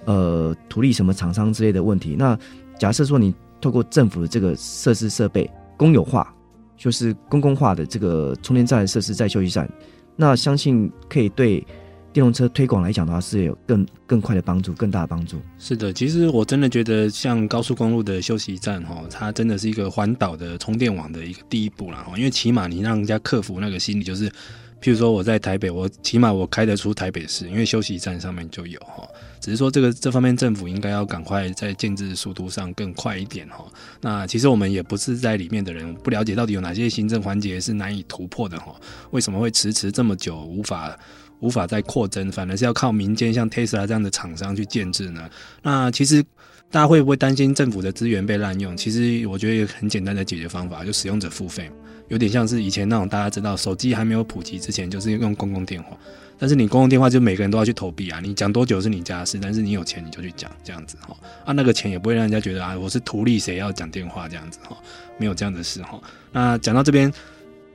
[0.06, 2.16] 呃图利什么厂商之类的问题。
[2.18, 2.36] 那
[2.80, 6.34] 假设说你透过政府的这个设施设备公有化，
[6.76, 9.72] 就是公共化的这个充电站设施在休息站，
[10.16, 11.64] 那相信可以对。
[12.12, 15.40] 电动车推广来讲的话，是有更更快的帮助，更大的帮助。
[15.60, 22.18] 是的，其实我真的觉得，像高速公路的休息站，哈，它真的是一个环岛的充电网的一个第一步了，哈。
[22.18, 24.28] 因为起码你让人家克服那个心理，就是，
[24.82, 29.08] 譬如说我在台北，我起码我开得出台北市，因为休息站上面就有，哈。
[29.40, 33.64] 只是说这个这方面政府应该要赶快在建制速度上更快一点，哈。
[34.02, 38.76] 那其实我们也不是在里面的人，不了解到底有哪些行政环节是难以突破的，哈。
[39.12, 40.98] 为什么会迟迟这么久无法？
[41.40, 45.30] 无法再扩增，反而是要靠民间像 Tesla 这样的厂商去建置呢？
[45.62, 46.22] 那其实
[46.72, 48.76] 大家会不会担心政府的资源被滥用？
[48.76, 51.72] 其实我觉得有很简单的解决方法，就使用者付费，
[52.10, 55.98] 有点像是以前那种大家知道手机还没有普及之前，就是用公共电话。
[56.38, 61.16] 但是你公共电话就每个人都要去投币啊，你讲多久是你家的事，但是你有钱你就去讲这样子哈。
[61.46, 64.78] 啊，那个钱也不会让人家觉得啊我是图利谁要讲电话这样子哈，
[65.18, 66.00] 没有这样的事哈。
[66.32, 67.12] 那讲到这边，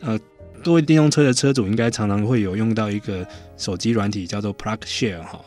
[0.00, 0.18] 呃。
[0.62, 5.40] 各位电动车的车主应该常常会有用到一个手机软体，叫做 PlugShare 哈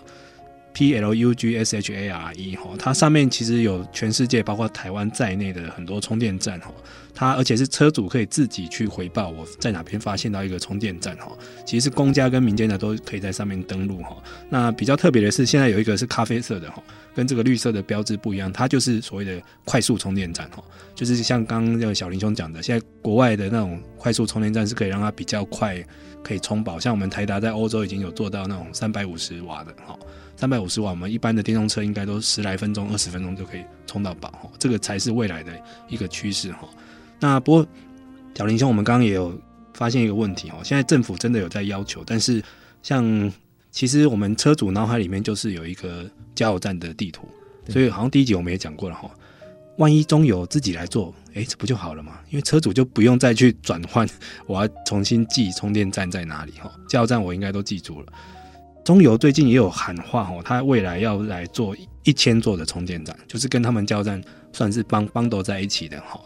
[0.73, 6.71] ，P L U G S H A R E 哈，它上面其实有全世界包括台湾在内的很多充电站哈。
[7.19, 14.15] 它而且是车主可以自己去回报我在哪边发现到一个充电站哈，其实公家跟民间的都可以在上面登录哈。
[14.49, 16.83] 那比较特别的是，现在有一个是咖啡色的哈，
[17.15, 25.83] 跟这个绿色的标志不一样，它就是所谓的快速充电站哈，就是像刚刚那个小林兄讲的，现在国外的那种快速充电站是可以让它比较快
[26.23, 29.97] 可以充饱，像我们台达在欧洲已经有做到那种三百五十瓦的哈，
[30.35, 35.51] 三百五十瓦，我们一般的电动车应该都十来分钟、二十分钟就可以充到饱哈，这个才是未来的
[35.87, 36.67] 一个趋势哈。
[37.19, 37.67] 那不过，
[38.35, 39.39] 小林兄，我们刚刚也有
[39.73, 40.55] 发现一个问题哦。
[40.63, 42.43] 现在政府真的有在要求，但是
[42.83, 43.31] 像
[43.71, 47.27] 其实我们车主脑海里面就是有一个加油站的地图，
[47.69, 49.09] 所以好像第一集我们也讲过了哈。
[49.77, 52.19] 万一中油自己来做，哎，这不就好了吗？
[52.29, 54.07] 因为车主就不用再去转换，
[54.47, 56.71] 我要重新记充电站在哪里哈。
[56.89, 58.07] 加油站我应该都记住了。
[58.83, 64.21] 中油最近也有喊话哦，他未来要来做一千座的充电站，就是跟他们加油站
[64.53, 66.19] 算是帮帮斗在一起的哈。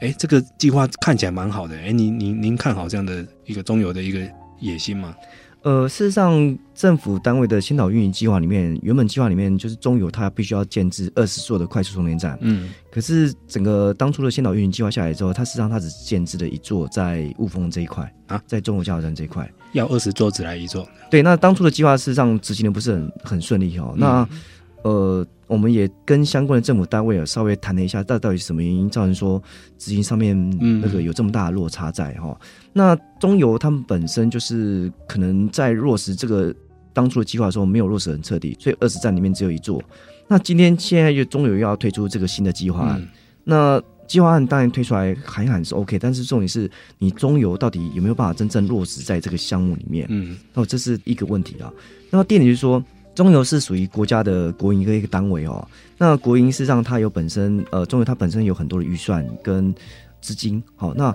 [0.00, 1.76] 哎，这个计划看起来蛮好的。
[1.76, 4.20] 哎，您您您看好这样的一个中油的一个
[4.58, 5.14] 野心吗？
[5.62, 12.38] 呃，事实上，政府单位的先导运营计划里面，原本计划里面就是中油它必须要建置二十座的快速充电站。
[12.40, 20.88] 嗯，可是整个当初的先导运营计划下来之后，它实际上它只建置了一座在雾峰这一块啊，在中油加油站这一块，要二十座只来一座。
[21.10, 23.94] 对，那当初的计划事实上执行的不是很很顺利哦。
[23.98, 24.38] 那、嗯
[24.82, 29.42] 呃，我们也跟相关的政府单位有稍微谈了一下，到到底是什么原因造成说
[29.76, 32.46] 执行上面那个有这么大的落差在哈、嗯？
[32.72, 36.54] 那中油他们本身就是可能在落实这个
[36.92, 39.82] 当初的计划的时候没有落实很彻底，所以二十站里面只有一座。
[40.28, 43.08] 那今天现在就中油又要推出这个新的计划案，嗯、
[43.42, 50.06] 那计划案当然推出来喊一喊是 OK，但是重点是你中油到底有没有办法真正落实在这个项目里面？
[50.10, 51.72] 嗯，那这是一个问题啊。
[52.08, 52.80] 那么第二点就是说。
[53.14, 55.66] 中油是属于国家的国营的一个单位哦。
[55.98, 59.74] 那国营事实上它有本身呃，中油它本身有很多的预算跟
[60.20, 60.62] 资金。
[60.76, 61.14] 好，那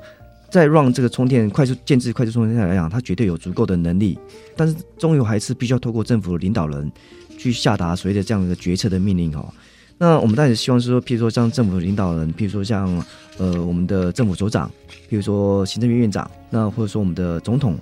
[0.50, 4.18] 在让这个充电快速建置快速充电站来讲，它绝对有足够的能力。
[4.56, 6.92] 但是中油还是必须要透过政府的领导人
[7.38, 9.52] 去下达所谓的这样的决策的命令哦。
[9.98, 13.04] 那我们当然希望是说，譬如说像政府领导人，譬如说像
[13.38, 14.70] 呃我们的政府首长，
[15.10, 17.78] 譬如说行政院院长，那或者说我们的总统。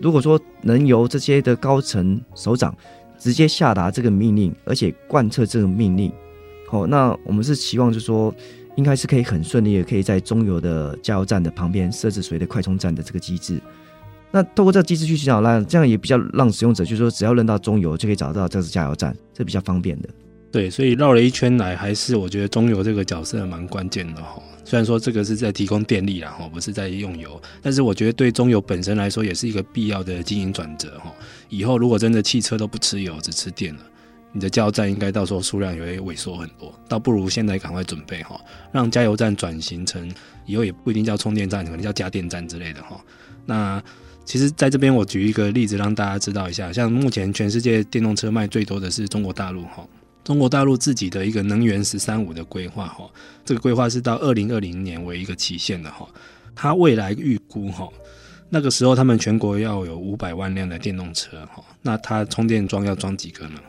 [0.00, 2.72] 如果说能由这些的高层首长
[3.18, 6.12] 直接下达这个命令，而且贯彻这个命令，
[6.68, 8.32] 好，那我们是期望就是说，
[8.76, 13.60] 应该是可以很顺利的，可以在中油的加油站的旁边设置所谓的快充站的这个机制。
[14.30, 20.08] 那透过这个机制去寻找，那这样也比较让使用者就是说，只要认到中油就可以找到这是加油站，这比较方便的。
[20.50, 24.40] 对，所以绕了一圈来，还是我觉得中油这个角色蛮关键的哈。
[24.64, 31.12] 虽然说这个是在提供电力啦，哈，不是在用油，但是我觉得对中油本身来说，也是一个必要的经营转折哈。
[31.48, 33.80] 以后如果真的汽车都不吃油，只吃电了，
[34.32, 36.72] 你的加油站应该到时候数量也会萎缩很多。
[36.88, 38.40] 倒不如现在赶快准备哈，
[38.72, 40.10] 让加油站转型成
[40.46, 43.00] 以后也不一定叫充电站，可能叫加电站之类的哈。
[43.46, 43.82] 那
[44.24, 49.86] 其实在这边我举一个例子让大家知道一下，像目前全世界电动车卖最多的是中国大陆哈。
[50.22, 53.08] 中国大陆自己的一个能源“十三五”的规划，哈，
[53.46, 56.06] 这个规划是到二零二零年为一个期限的，哈。
[56.54, 57.88] 它未来预估，哈，
[58.50, 63.60] 那个时候他们全国要有五百万辆的电动车，哈，那它充电桩要装几个呢？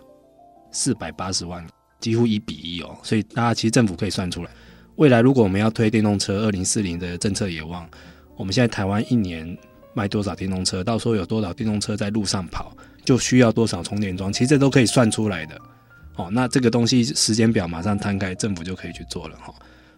[0.72, 1.66] 四百八十万，
[2.00, 2.98] 几乎一比一哦。
[3.04, 4.50] 所以大家其实政府可以算出来，
[4.96, 7.90] 未来如果我们要推电动车，二零四零的政策也望，
[8.38, 9.58] 我们现在台湾一年
[9.94, 12.72] 卖多少电动车，到时候有多少电动车在路上跑，
[13.04, 15.60] 就需要多少充电桩，其实这都可以算出来的。
[16.16, 19.54] 哦，那这个东西时间表马上摊开，政府就可以去做了哈。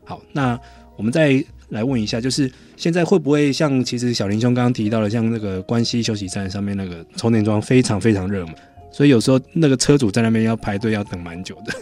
[0.05, 0.59] 好，那
[0.97, 8.53] 我们在来问一下，就是现在会不会像其实小林兄刚刚提到的，像那个关西休息站上面那个充电桩非常非常热门，
[8.91, 11.73] 所以有时候那个车主在那边要排队要等蛮久的。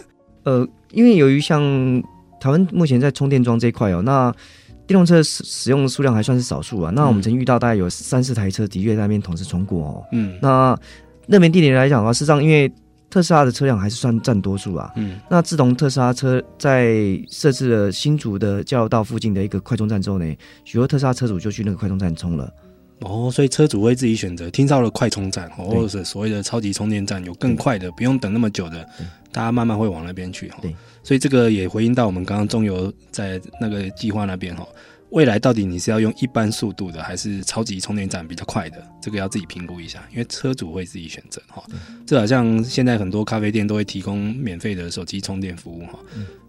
[0.44, 1.62] 呃，因为由于像
[2.40, 4.32] 台湾目前在充电桩这一块哦，那
[4.86, 6.90] 电动车使使用的数量还算是少数啊。
[6.94, 10.02] 那我们曾遇到大概有三四台车的确在那边同时充过哦。
[10.12, 10.78] 嗯，那
[11.26, 12.72] 那边地点来讲的话，事实上因为
[13.10, 14.90] 特斯拉的车辆还是算占多数啊。
[14.96, 22.50] 嗯，那自从特斯拉车在设置了新竹的交流道附近的一个快充站之后呢，许多特斯拉车主就去那个快充站充了。
[23.00, 28.86] 哦，所以车主会自己选择听到了快充站，或者是所谓的超级充电站，有更快的，不用等那么久的，
[29.32, 30.58] 大家慢慢会往那边去哈。
[30.60, 34.66] 对，所以这个也回应到我们刚刚中油在那个计划那边哈。
[35.10, 38.84] 未来到底你是要用一般速度的，还是超级充电站比较快的？
[39.00, 41.62] 这个要自己评估一下，因为车主会自己选择哈。
[42.06, 45.98] 这好像现在很多咖啡店都会提供免费的手机充电服务哈。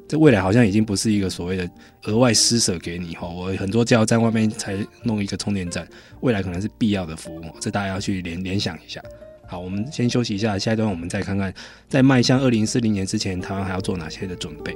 [0.07, 1.69] 这未来好像已经不是一个所谓的
[2.03, 3.27] 额外施舍给你哈。
[3.27, 5.87] 我很多加油站外面才弄一个充电站，
[6.19, 9.01] 未来可能是必要的服务，这大家要去联联想一下。
[9.47, 11.51] 好，我们先休息一下，下一段我们再看看，
[11.89, 14.75] 在迈向二零四零年之前，台湾还要做哪些的准备。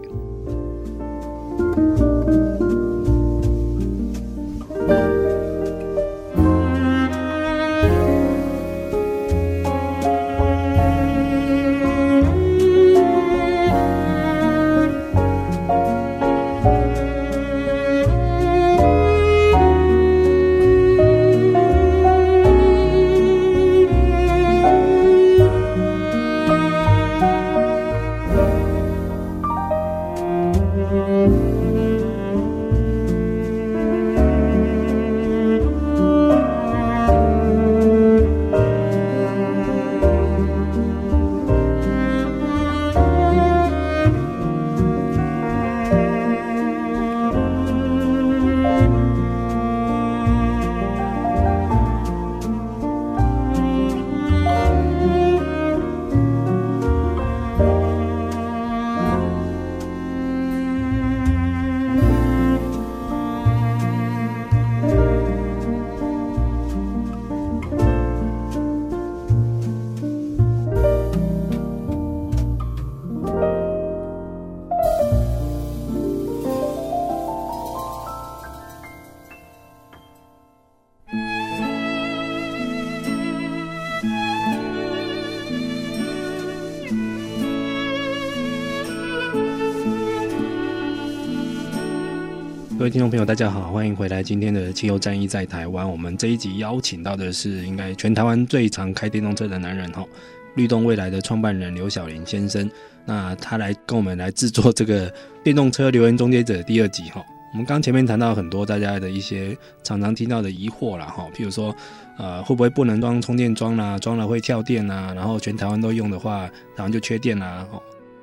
[92.86, 95.90] 各位听众朋友，大家好，欢迎回来今天的汽油战役在台湾。
[95.90, 100.06] 我们这一集邀请到的是应该全台湾最常开电动车的男人哈，
[100.54, 102.70] 律动未来的创办人刘小林先生。
[103.04, 105.12] 那他来跟我们来制作这个
[105.44, 107.26] 电动车留言终结者第二集哈。
[107.54, 111.76] 我们刚前面谈到很多大家的一些常常听到的疑惑啦哈，譬如说
[112.20, 116.48] 呃会不会不能装充电桩啦，装了会跳电啊，然后全台湾都用的话，
[116.78, 117.66] 台湾就缺电啦。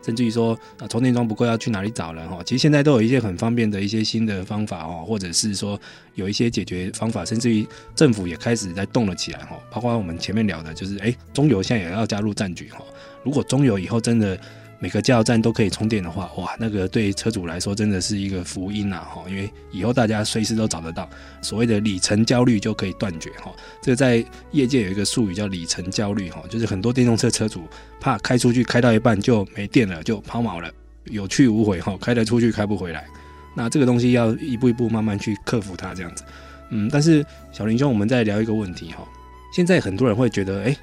[0.02, 2.42] 甚至于说啊，充电桩不够要去哪里找人哈？
[2.44, 5.78] 其实现在都有一些很方便的一些新的方法哦，或者是说
[6.14, 9.58] 有一些解决方法，甚至于政府也开始在动了起来哈。
[9.70, 12.82] 包括我们前面聊的，就是诶，中油现在也要加入战局哈。
[13.22, 14.38] 如果中油以后真的
[14.82, 21.08] 每个加油站都可以充电的话，哇，那个对车主来说真的是一个福音呐，哈，因为以后大家随时都找得到，
[21.40, 27.62] 所谓的里程焦虑就可以断绝，哈，这个在业界有一个术语叫里程焦虑，哈，就是很多电动车车主
[28.00, 30.68] 怕开出去开到一半就没电了，就抛锚了，
[31.04, 33.06] 有去无回，哈，开得出去开不回来，
[33.54, 36.24] 那这个东西要一步一步慢慢去克服它，这样子，
[36.70, 39.06] 嗯，但是小林兄，我们再聊一个问题，哈，
[39.54, 40.76] 现在很多人会觉得，哎。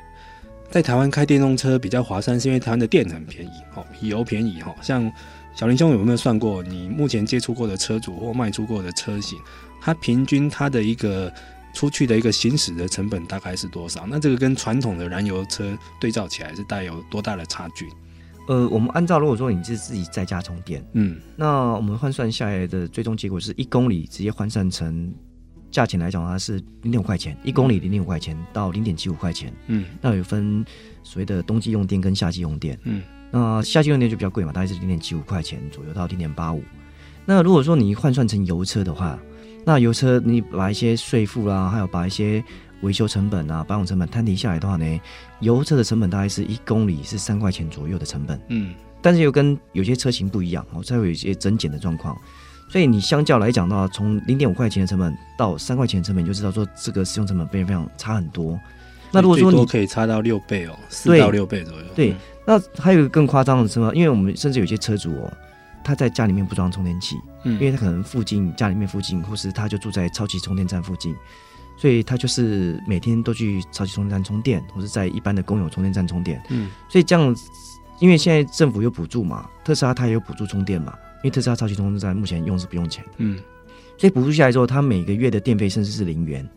[0.71, 4.75] 在台湾开电动车比较划算，是因为台湾的电很便宜，哦，油便宜，哈。
[4.81, 5.11] 像
[5.55, 9.39] 小林兄有没有算过，你目前接触过的车主或卖出过的车型，
[9.81, 11.33] 它平均它的一个
[11.73, 14.05] 出去的一个行驶的成本大概是多少？
[14.07, 17.87] 那这个跟传统的燃油车对照起来是带有多大的差距？
[18.47, 25.11] 呃，我们按照如果说你是自己在家充电，嗯，那我们换算下来的最终结果是一公里直接换算成。
[25.71, 29.53] 价钱来讲，它是零点五块钱，一公里零点五块钱到零点七五块钱。
[29.67, 30.65] 嗯，那有分
[31.03, 32.77] 所谓的冬季用电跟夏季用电。
[32.83, 33.01] 嗯，
[33.31, 36.63] 那夏季用电就比较贵嘛，大概是零点七五块钱左右到零点八五。
[37.25, 39.19] 那如果说你换算成油车的话，
[39.65, 42.43] 那油车你把一些税负啦，还有把一些
[42.81, 45.01] 维修成本啊、保养成本摊提下来的话呢，
[45.41, 48.41] 油车的成本大概是一公里是三块钱左右的成本。
[48.47, 52.17] 嗯，但是又跟有些车型不一样哦，才会有一些增减的状况。
[52.69, 58.59] 所以你相较来讲的话，从零点五块钱的成本到三块钱的成本，你就知道说这个使用成本非常非常差很多。
[59.11, 61.83] 那如果说你可以差到六倍哦，四到六倍左右。
[61.95, 62.15] 对，
[62.45, 63.91] 那还有一个更夸张的是什么？
[63.95, 65.33] 因为我们甚至有些车主哦，
[65.83, 71.15] 他在家里面不装充电器，嗯，因为他可能附近家里面附近，或是他就住在超级充电站附近，
[71.75, 77.35] 所以他就是每天都去超级充电站充电，或是在一般的公有充电站充电，嗯，所以这样，
[77.99, 80.93] 因为现在政府有补助嘛，特斯拉它也有补助充电嘛。
[81.21, 83.37] 因为特斯拉超级充电站目前用是不用钱的，嗯，
[83.97, 86.47] 所以补助下来之后，它每个月的电费甚至是零元。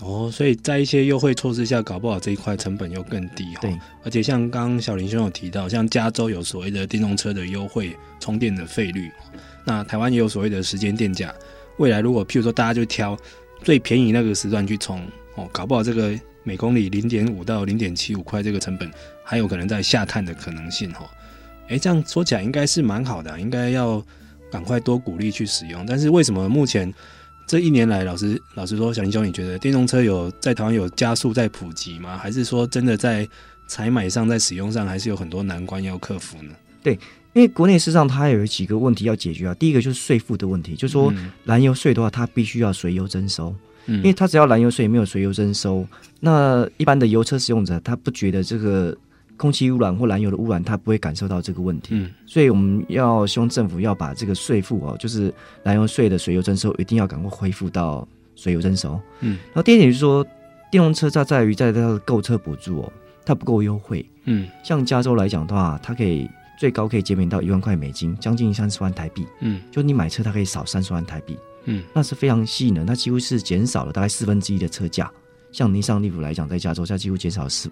[0.00, 3.62] 哦，所以在一些优惠措施下，搞不好这一块成本又更低哈。
[3.62, 9.10] 对，而且像刚刚小林兄有提到，像加州有所谓的电动车的优惠充电的费率，
[9.64, 11.34] 那台湾也有所谓的时间电价。
[11.78, 13.16] 未来如果譬如说大家就挑
[13.62, 15.04] 最便宜那个时段去充，
[15.34, 18.88] 哦，搞不好这个每公里零点五到零点七五块这个成本，
[19.24, 21.10] 还有可能在下探的可能性哈。
[21.68, 24.02] 哎，这样说起来应该是蛮好的，应该要
[24.50, 25.84] 赶快多鼓励去使用。
[25.86, 26.92] 但是为什么目前
[27.46, 32.16] 这一年来，老师老师说，小林兄，你觉得电动车有在台湾有加速在普及吗？
[32.16, 33.28] 还是说真的在
[33.66, 36.54] 采买上、在使用上，还是有很多难关要克服呢？
[36.82, 36.94] 对，
[37.34, 39.54] 因为国内市场它有几个问题要解决啊。
[39.54, 41.12] 第一个就是税负的问题，就是说
[41.44, 43.54] 燃油税的话，它必须要随油征收，
[43.86, 45.86] 因为它只要燃油税没有随油征收，
[46.20, 48.96] 那一般的油车使用者他不觉得这个。
[49.38, 51.94] 空气污染或燃油的污染，它不会感受到这个问题。
[51.94, 55.32] 嗯，所以我们要希望政府要把这个税负哦，就是
[55.62, 59.00] 燃油税的水油征收，一定要赶快恢复到水油征收。
[59.20, 60.22] 嗯，然后第二点就是说，
[60.70, 62.92] 电动车它在于在它的购车补助哦，
[63.24, 64.04] 它不够优惠。
[64.24, 66.28] 嗯，像加州来讲的话，它可以
[66.58, 69.26] 最高可以减免到一万块美金，将近三十万台币。
[69.40, 71.38] 嗯，就你买车，它可以少三十万台币。
[71.64, 75.10] 嗯，那是非常吸引人，它几乎是减少了大概四分之一的车价。
[75.52, 77.70] 像尼桑利普来讲，在加州它几乎减少了四。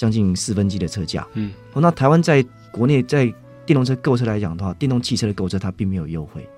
[0.00, 2.42] 将近四分之一的车价，嗯，哦，那台湾在
[2.72, 3.26] 国内在
[3.66, 6.48] 电动车购车来讲的话，电动汽车的购车它并没有优惠，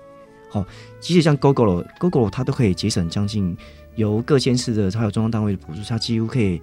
[0.49, 0.67] 好、哦，
[1.01, 3.57] 即使像 Gogoro，Gogoro 它都可以节省将近
[3.95, 6.61] 由各县市的还有中央单位的补助，它几乎可以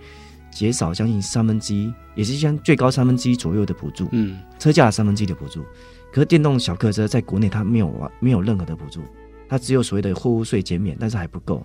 [0.51, 5.63] 减少将近三分之一，也是将最高三分之一左右的补助，嗯，车价三分之一的补助。
[6.11, 9.03] 可是电动小客车在国内它没有没有任何的补助，
[9.51, 11.63] 它只有所谓的货物税减免，但是还不够，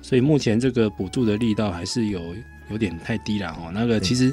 [0.00, 2.18] 所以目前这个补助的力道还是有。
[2.68, 3.70] 有点太低了哦。
[3.72, 4.32] 那个其实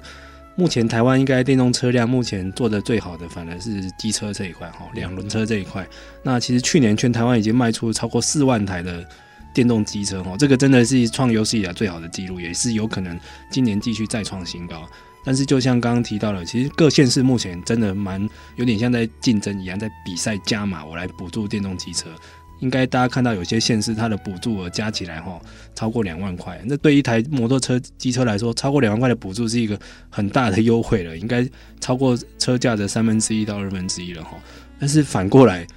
[0.55, 5.87] 目前台湾应该电动车辆目前做的最好的，反而是机车这一块哈，两轮车这一块。
[6.21, 9.03] 那其实去年全台湾已经卖出超过四万台的
[9.53, 13.19] 电动机车哦，这个真的是创有史以来最好的记录，也是有可能
[13.49, 14.87] 今年继续再创新高。
[15.25, 18.27] 但是就像刚刚提到了，其实各县市目前真的蛮
[18.57, 22.09] 有点像在竞争一样，在比赛加码，我来补助电动机车。
[22.59, 25.39] 应该大家看到有些县市它的补助额加起来哈
[25.75, 29.77] 超过两万块，那对一台摩托车机车来说，超过两万块的补助是一个
[30.09, 31.47] 很大的优惠了，应该
[31.81, 34.37] 超过车价的三分之一到二分之一了哈。
[34.79, 35.67] 但是反过来，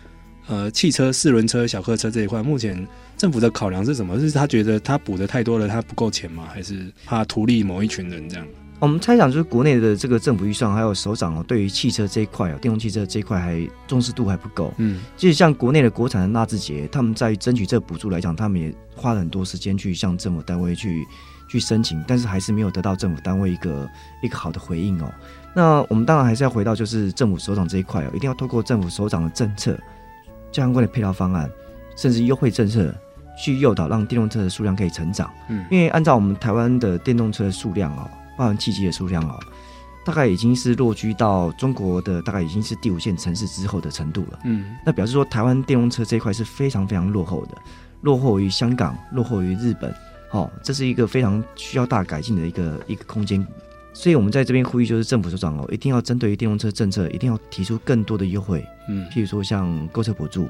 [0.46, 4.18] 呃，汽车四轮车、小客车这一块，目前政府的考量是什么？
[4.20, 6.48] 是他觉得他补的太多了，他不够钱吗？
[6.52, 8.46] 还是怕图利某一群人这样？
[8.78, 14.72] 我们猜想，就是国内的这个政府预算还有首长哦，对于汽车这一块哦，电动汽车这一块还重视度还不够。
[14.76, 21.06] 嗯，其实像国内的国产的纳智捷，他们在争取这补助来讲，他们也花了很多时间去向政府单位去
[21.48, 23.88] 去申请，但是还是没有得到政府单位一个
[24.22, 25.10] 一个好的回应哦。
[25.54, 29.78] 那我们当然还是要回到就是政府首长这一块哦，一定要透过政府首长的政策、
[30.52, 31.50] 相关的配套方案，
[31.96, 32.94] 甚至优惠政策
[33.42, 35.32] 去诱导，让电动车的数量可以成长。
[35.48, 38.06] 嗯，因为按照我们台湾的电动车的数量哦。
[38.36, 39.38] 包含汽机的数量哦，
[40.04, 44.38] 大概已经是落居到中国的大概已经是第五线城市之后的程度了。
[44.44, 47.56] 嗯，那表示说台湾电动车这一块是非常非常落后的，
[48.02, 49.92] 落后于香港，落后于日本。
[50.28, 53.44] 好、哦，这是一个非常需要大改进的一个一个空间。
[53.92, 58.62] 所以我们在这边呼吁，就是政府首长哦，一定要针对于电动车政策，一定要提出更多的优惠。
[58.88, 60.48] 嗯，譬如说像购车补助，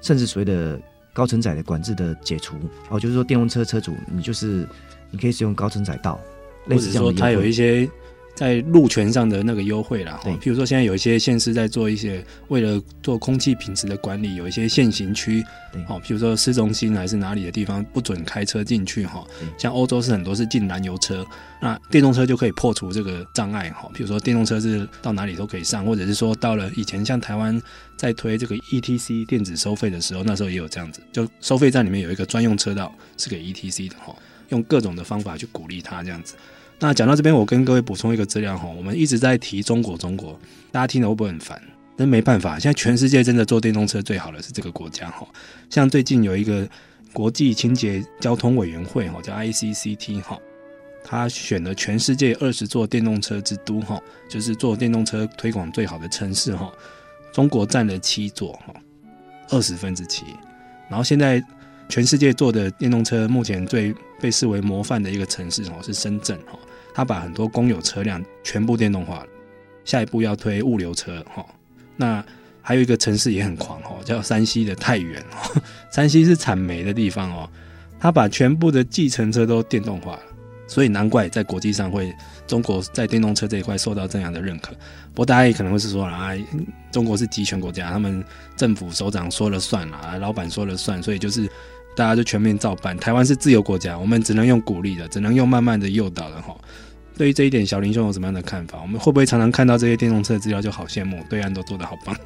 [0.00, 0.80] 甚至所谓的
[1.12, 2.54] 高承载的管制的解除。
[2.90, 4.68] 哦，就是说电动车车主，你就是
[5.10, 6.20] 你可以使用高承载道。
[6.66, 7.88] 或者说它有一些。
[8.36, 15.40] 在路权上的那个优惠啦，譬如说现在有一些县市在做一些为了做空气品质的管理，有一些限行区，
[15.88, 19.24] 哦，譬如说市中心还是哪里的地方不准开车进去哈。
[19.56, 21.24] 像欧洲是很多是禁燃油车，
[21.60, 23.88] 那电动车就可以破除这个障碍哈。
[23.94, 27.62] 譬如说电动车是到哪里都可以上，或者是说到了以前像台湾
[27.96, 34.12] 在推这个 ETC 电子收费的时候，那时候也有这样子，就收费站里面有一个专用车道是给 ETC 的哈，
[34.48, 36.34] 用各种的方法去鼓励它这样子。
[36.84, 40.38] 那讲到这边，我跟各位补充一个资料哈，我们一直在提中国，中国，
[40.70, 41.58] 大家听了会不会很烦？
[41.96, 45.26] 但没办法，现在全世界真的做电动车最好的是这个国家哈。
[45.70, 46.68] 像最近有一个
[47.10, 50.38] 国际清洁交通委员会哈，叫 ICCT 哈，
[51.02, 56.70] 他选了全世界二十座电动车之都哈，就是做电动车推广最好的城市哈。
[57.32, 58.74] 中国占了七座哈，
[59.48, 60.26] 二十分之七。
[60.90, 61.42] 然后现在
[61.88, 66.58] 全世界做的电动车目前最被视为模范的一个城市哦，是深圳哈。
[66.94, 69.26] 他把很多公有车辆全部电动化了，
[69.84, 71.44] 下一步要推物流车哈。
[71.96, 72.24] 那
[72.62, 75.22] 还有一个城市也很狂哈，叫山西的太原。
[75.90, 77.50] 山西是产煤的地方哦，
[77.98, 80.22] 他把全部的计程车都电动化了，
[80.68, 82.14] 所以难怪在国际上会
[82.46, 84.70] 中国在电动车这一块受到这样的认可。
[85.12, 86.30] 不过大家也可能会是说啊，
[86.92, 88.24] 中国是集权国家，他们
[88.56, 91.50] 政府首长说了算啊，老板说了算，所以就是。
[91.96, 92.96] 大家就全面照办。
[92.96, 96.52] 台湾是自由国家，我们只能用鼓励的，只能用慢慢的诱导的哈。
[97.16, 98.78] 对于这一点，小林兄有什么样的看法？
[98.82, 101.22] 我们会不会常常看到这些电动车资料就好羡慕？
[101.28, 102.16] 对岸都做的好棒。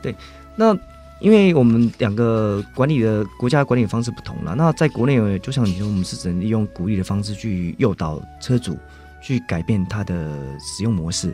[0.00, 0.14] 对，
[0.56, 0.76] 那
[1.20, 4.54] 因为我们两个管理的国家管理方式不同了。
[4.56, 8.76] 那在国内，就像你说，我们是只能利用鼓励的方式去诱导车主
[9.20, 11.32] 去改变他的使用模式。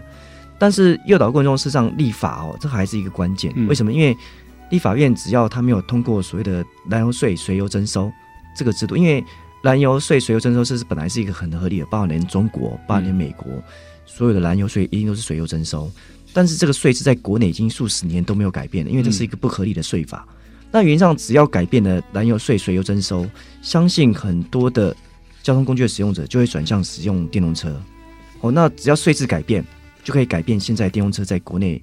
[0.58, 3.50] 但是诱导过程中，事实上立法哦，这还是一个关键。
[3.66, 3.90] 为什么？
[3.90, 4.14] 因为
[4.68, 8.12] 立法院只要他没有通过所谓的燃油税随油征收
[8.54, 9.24] 这个制度，因为
[9.62, 13.46] 燃油税随油征收这是本来是一个很合理的，包括连中国、包括连美国
[14.06, 15.90] 所有的燃油税一定都是随油征收，
[16.32, 20.26] 但是这个税制在国内已经数十年都没有改变了，因为这是一个不合理的税法。
[20.70, 23.26] 那原则上只要改变了燃油税随油征收，
[23.62, 24.94] 相信很多的
[25.42, 27.80] 交通工具的使用者就会转向使用电动车。
[28.40, 29.64] 哦，那只要税制改变，
[30.04, 31.82] 就可以改变现在电动车在国内。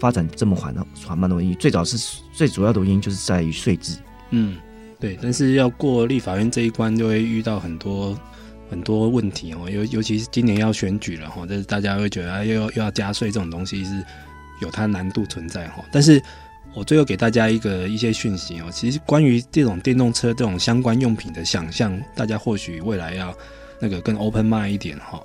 [0.00, 1.96] 发展这么缓慢缓慢的原因，最早是
[2.32, 3.96] 最主要的原因就是在于税制。
[4.30, 4.56] 嗯，
[5.02, 5.18] 对。
[5.20, 8.16] 但是要过立法院这一关，就会遇到很多
[8.70, 9.68] 很多问题哦。
[9.68, 14.02] 尤尤其是今年要选举了哈，就是大家会觉得又要又要加税这种东西是
[14.60, 15.84] 有它难度存在哈。
[15.90, 16.22] 但是
[16.72, 23.36] 我最后给大家一个一些讯息哦，其实关于这种电动车这种相关用品的想象，大家或许未来要
[23.80, 25.20] 那个更 open mind 一点哈。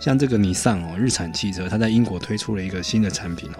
[0.00, 3.58] 像这个尼桑哦，日产汽车，它在英国推出了一个新的产品哦。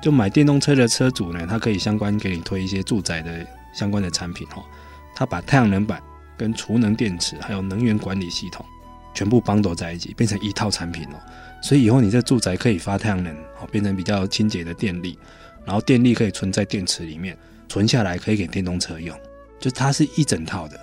[0.00, 4.62] 就买电动车的车主呢，他可以相关给你推一些住宅的相关的产品哈。
[5.14, 6.02] 他把太阳能板
[6.36, 8.64] 跟储能电池还有能源管理系统
[9.14, 11.16] 全部绑到在一起，变成一套产品哦。
[11.62, 15.18] 所以以后你这住宅可以发太阳能，哦，变成比较清洁的电力，
[15.64, 17.36] 然后电力可以存在电池里面，
[17.68, 19.18] 存下来可以给电动车用，
[19.60, 20.78] 就它是一整套的。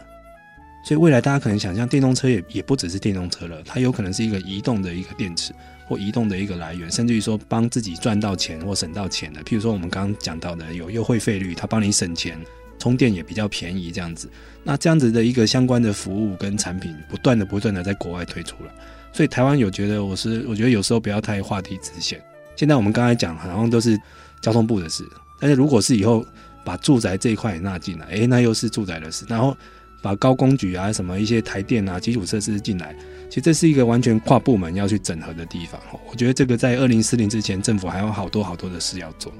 [0.84, 5.54] 所以未来大家可能想象电动车也也不只是电动车了，它有可能是一个移动的一个电池。
[5.88, 12.40] 或移动的一个来源，甚至于说帮自己赚到钱或省到钱的，譬如说我们刚刚讲到的有优惠费率，它帮你省钱，
[12.82, 14.28] 充电也比较便宜这样子。
[14.64, 18.72] 那这样子的一个相关的服务跟产品，不断的不断的在国外推出了。
[19.14, 22.20] 所以台湾有觉得我是，我觉得有时候不要太画地自限。
[22.56, 24.00] 现在我们刚才讲好像都是
[24.42, 25.08] 交通部的事，
[25.40, 26.26] 但是如果是以后
[26.64, 29.56] 把住宅这一块也纳进来，诶，那又是住宅的事，然后
[30.02, 32.96] 把高工局啊什么一些台电啊基础设施进来。
[33.30, 35.80] 其实这是一个完全跨部门要去整合的地方，
[36.10, 39.32] 我觉得这个在二零四零之前，政府还有好多好多的事要做。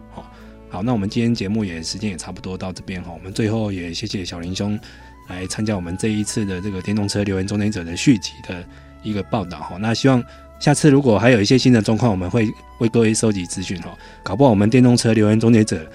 [0.72, 4.80] 好，那我们今天节目也时间也差不多到这边哈，我们最后也谢谢小林兄
[5.28, 8.64] 来参加我们这一次的这个电动车留言终结者的续集的
[9.04, 9.76] 一个报道哈。
[9.78, 10.24] 那希望
[10.62, 12.48] 下次如果还有一些新的状况，我们会
[12.80, 13.94] 为各位收集资讯哈。
[14.24, 15.86] 搞不好我们电动车留言终结者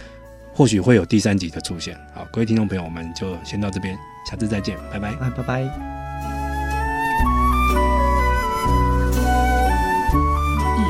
[0.52, 1.96] 或许会有第三集的出现。
[2.14, 3.96] 好，各位听众朋友，我们就先到这边，
[4.30, 5.95] 下次再见，拜拜，拜拜。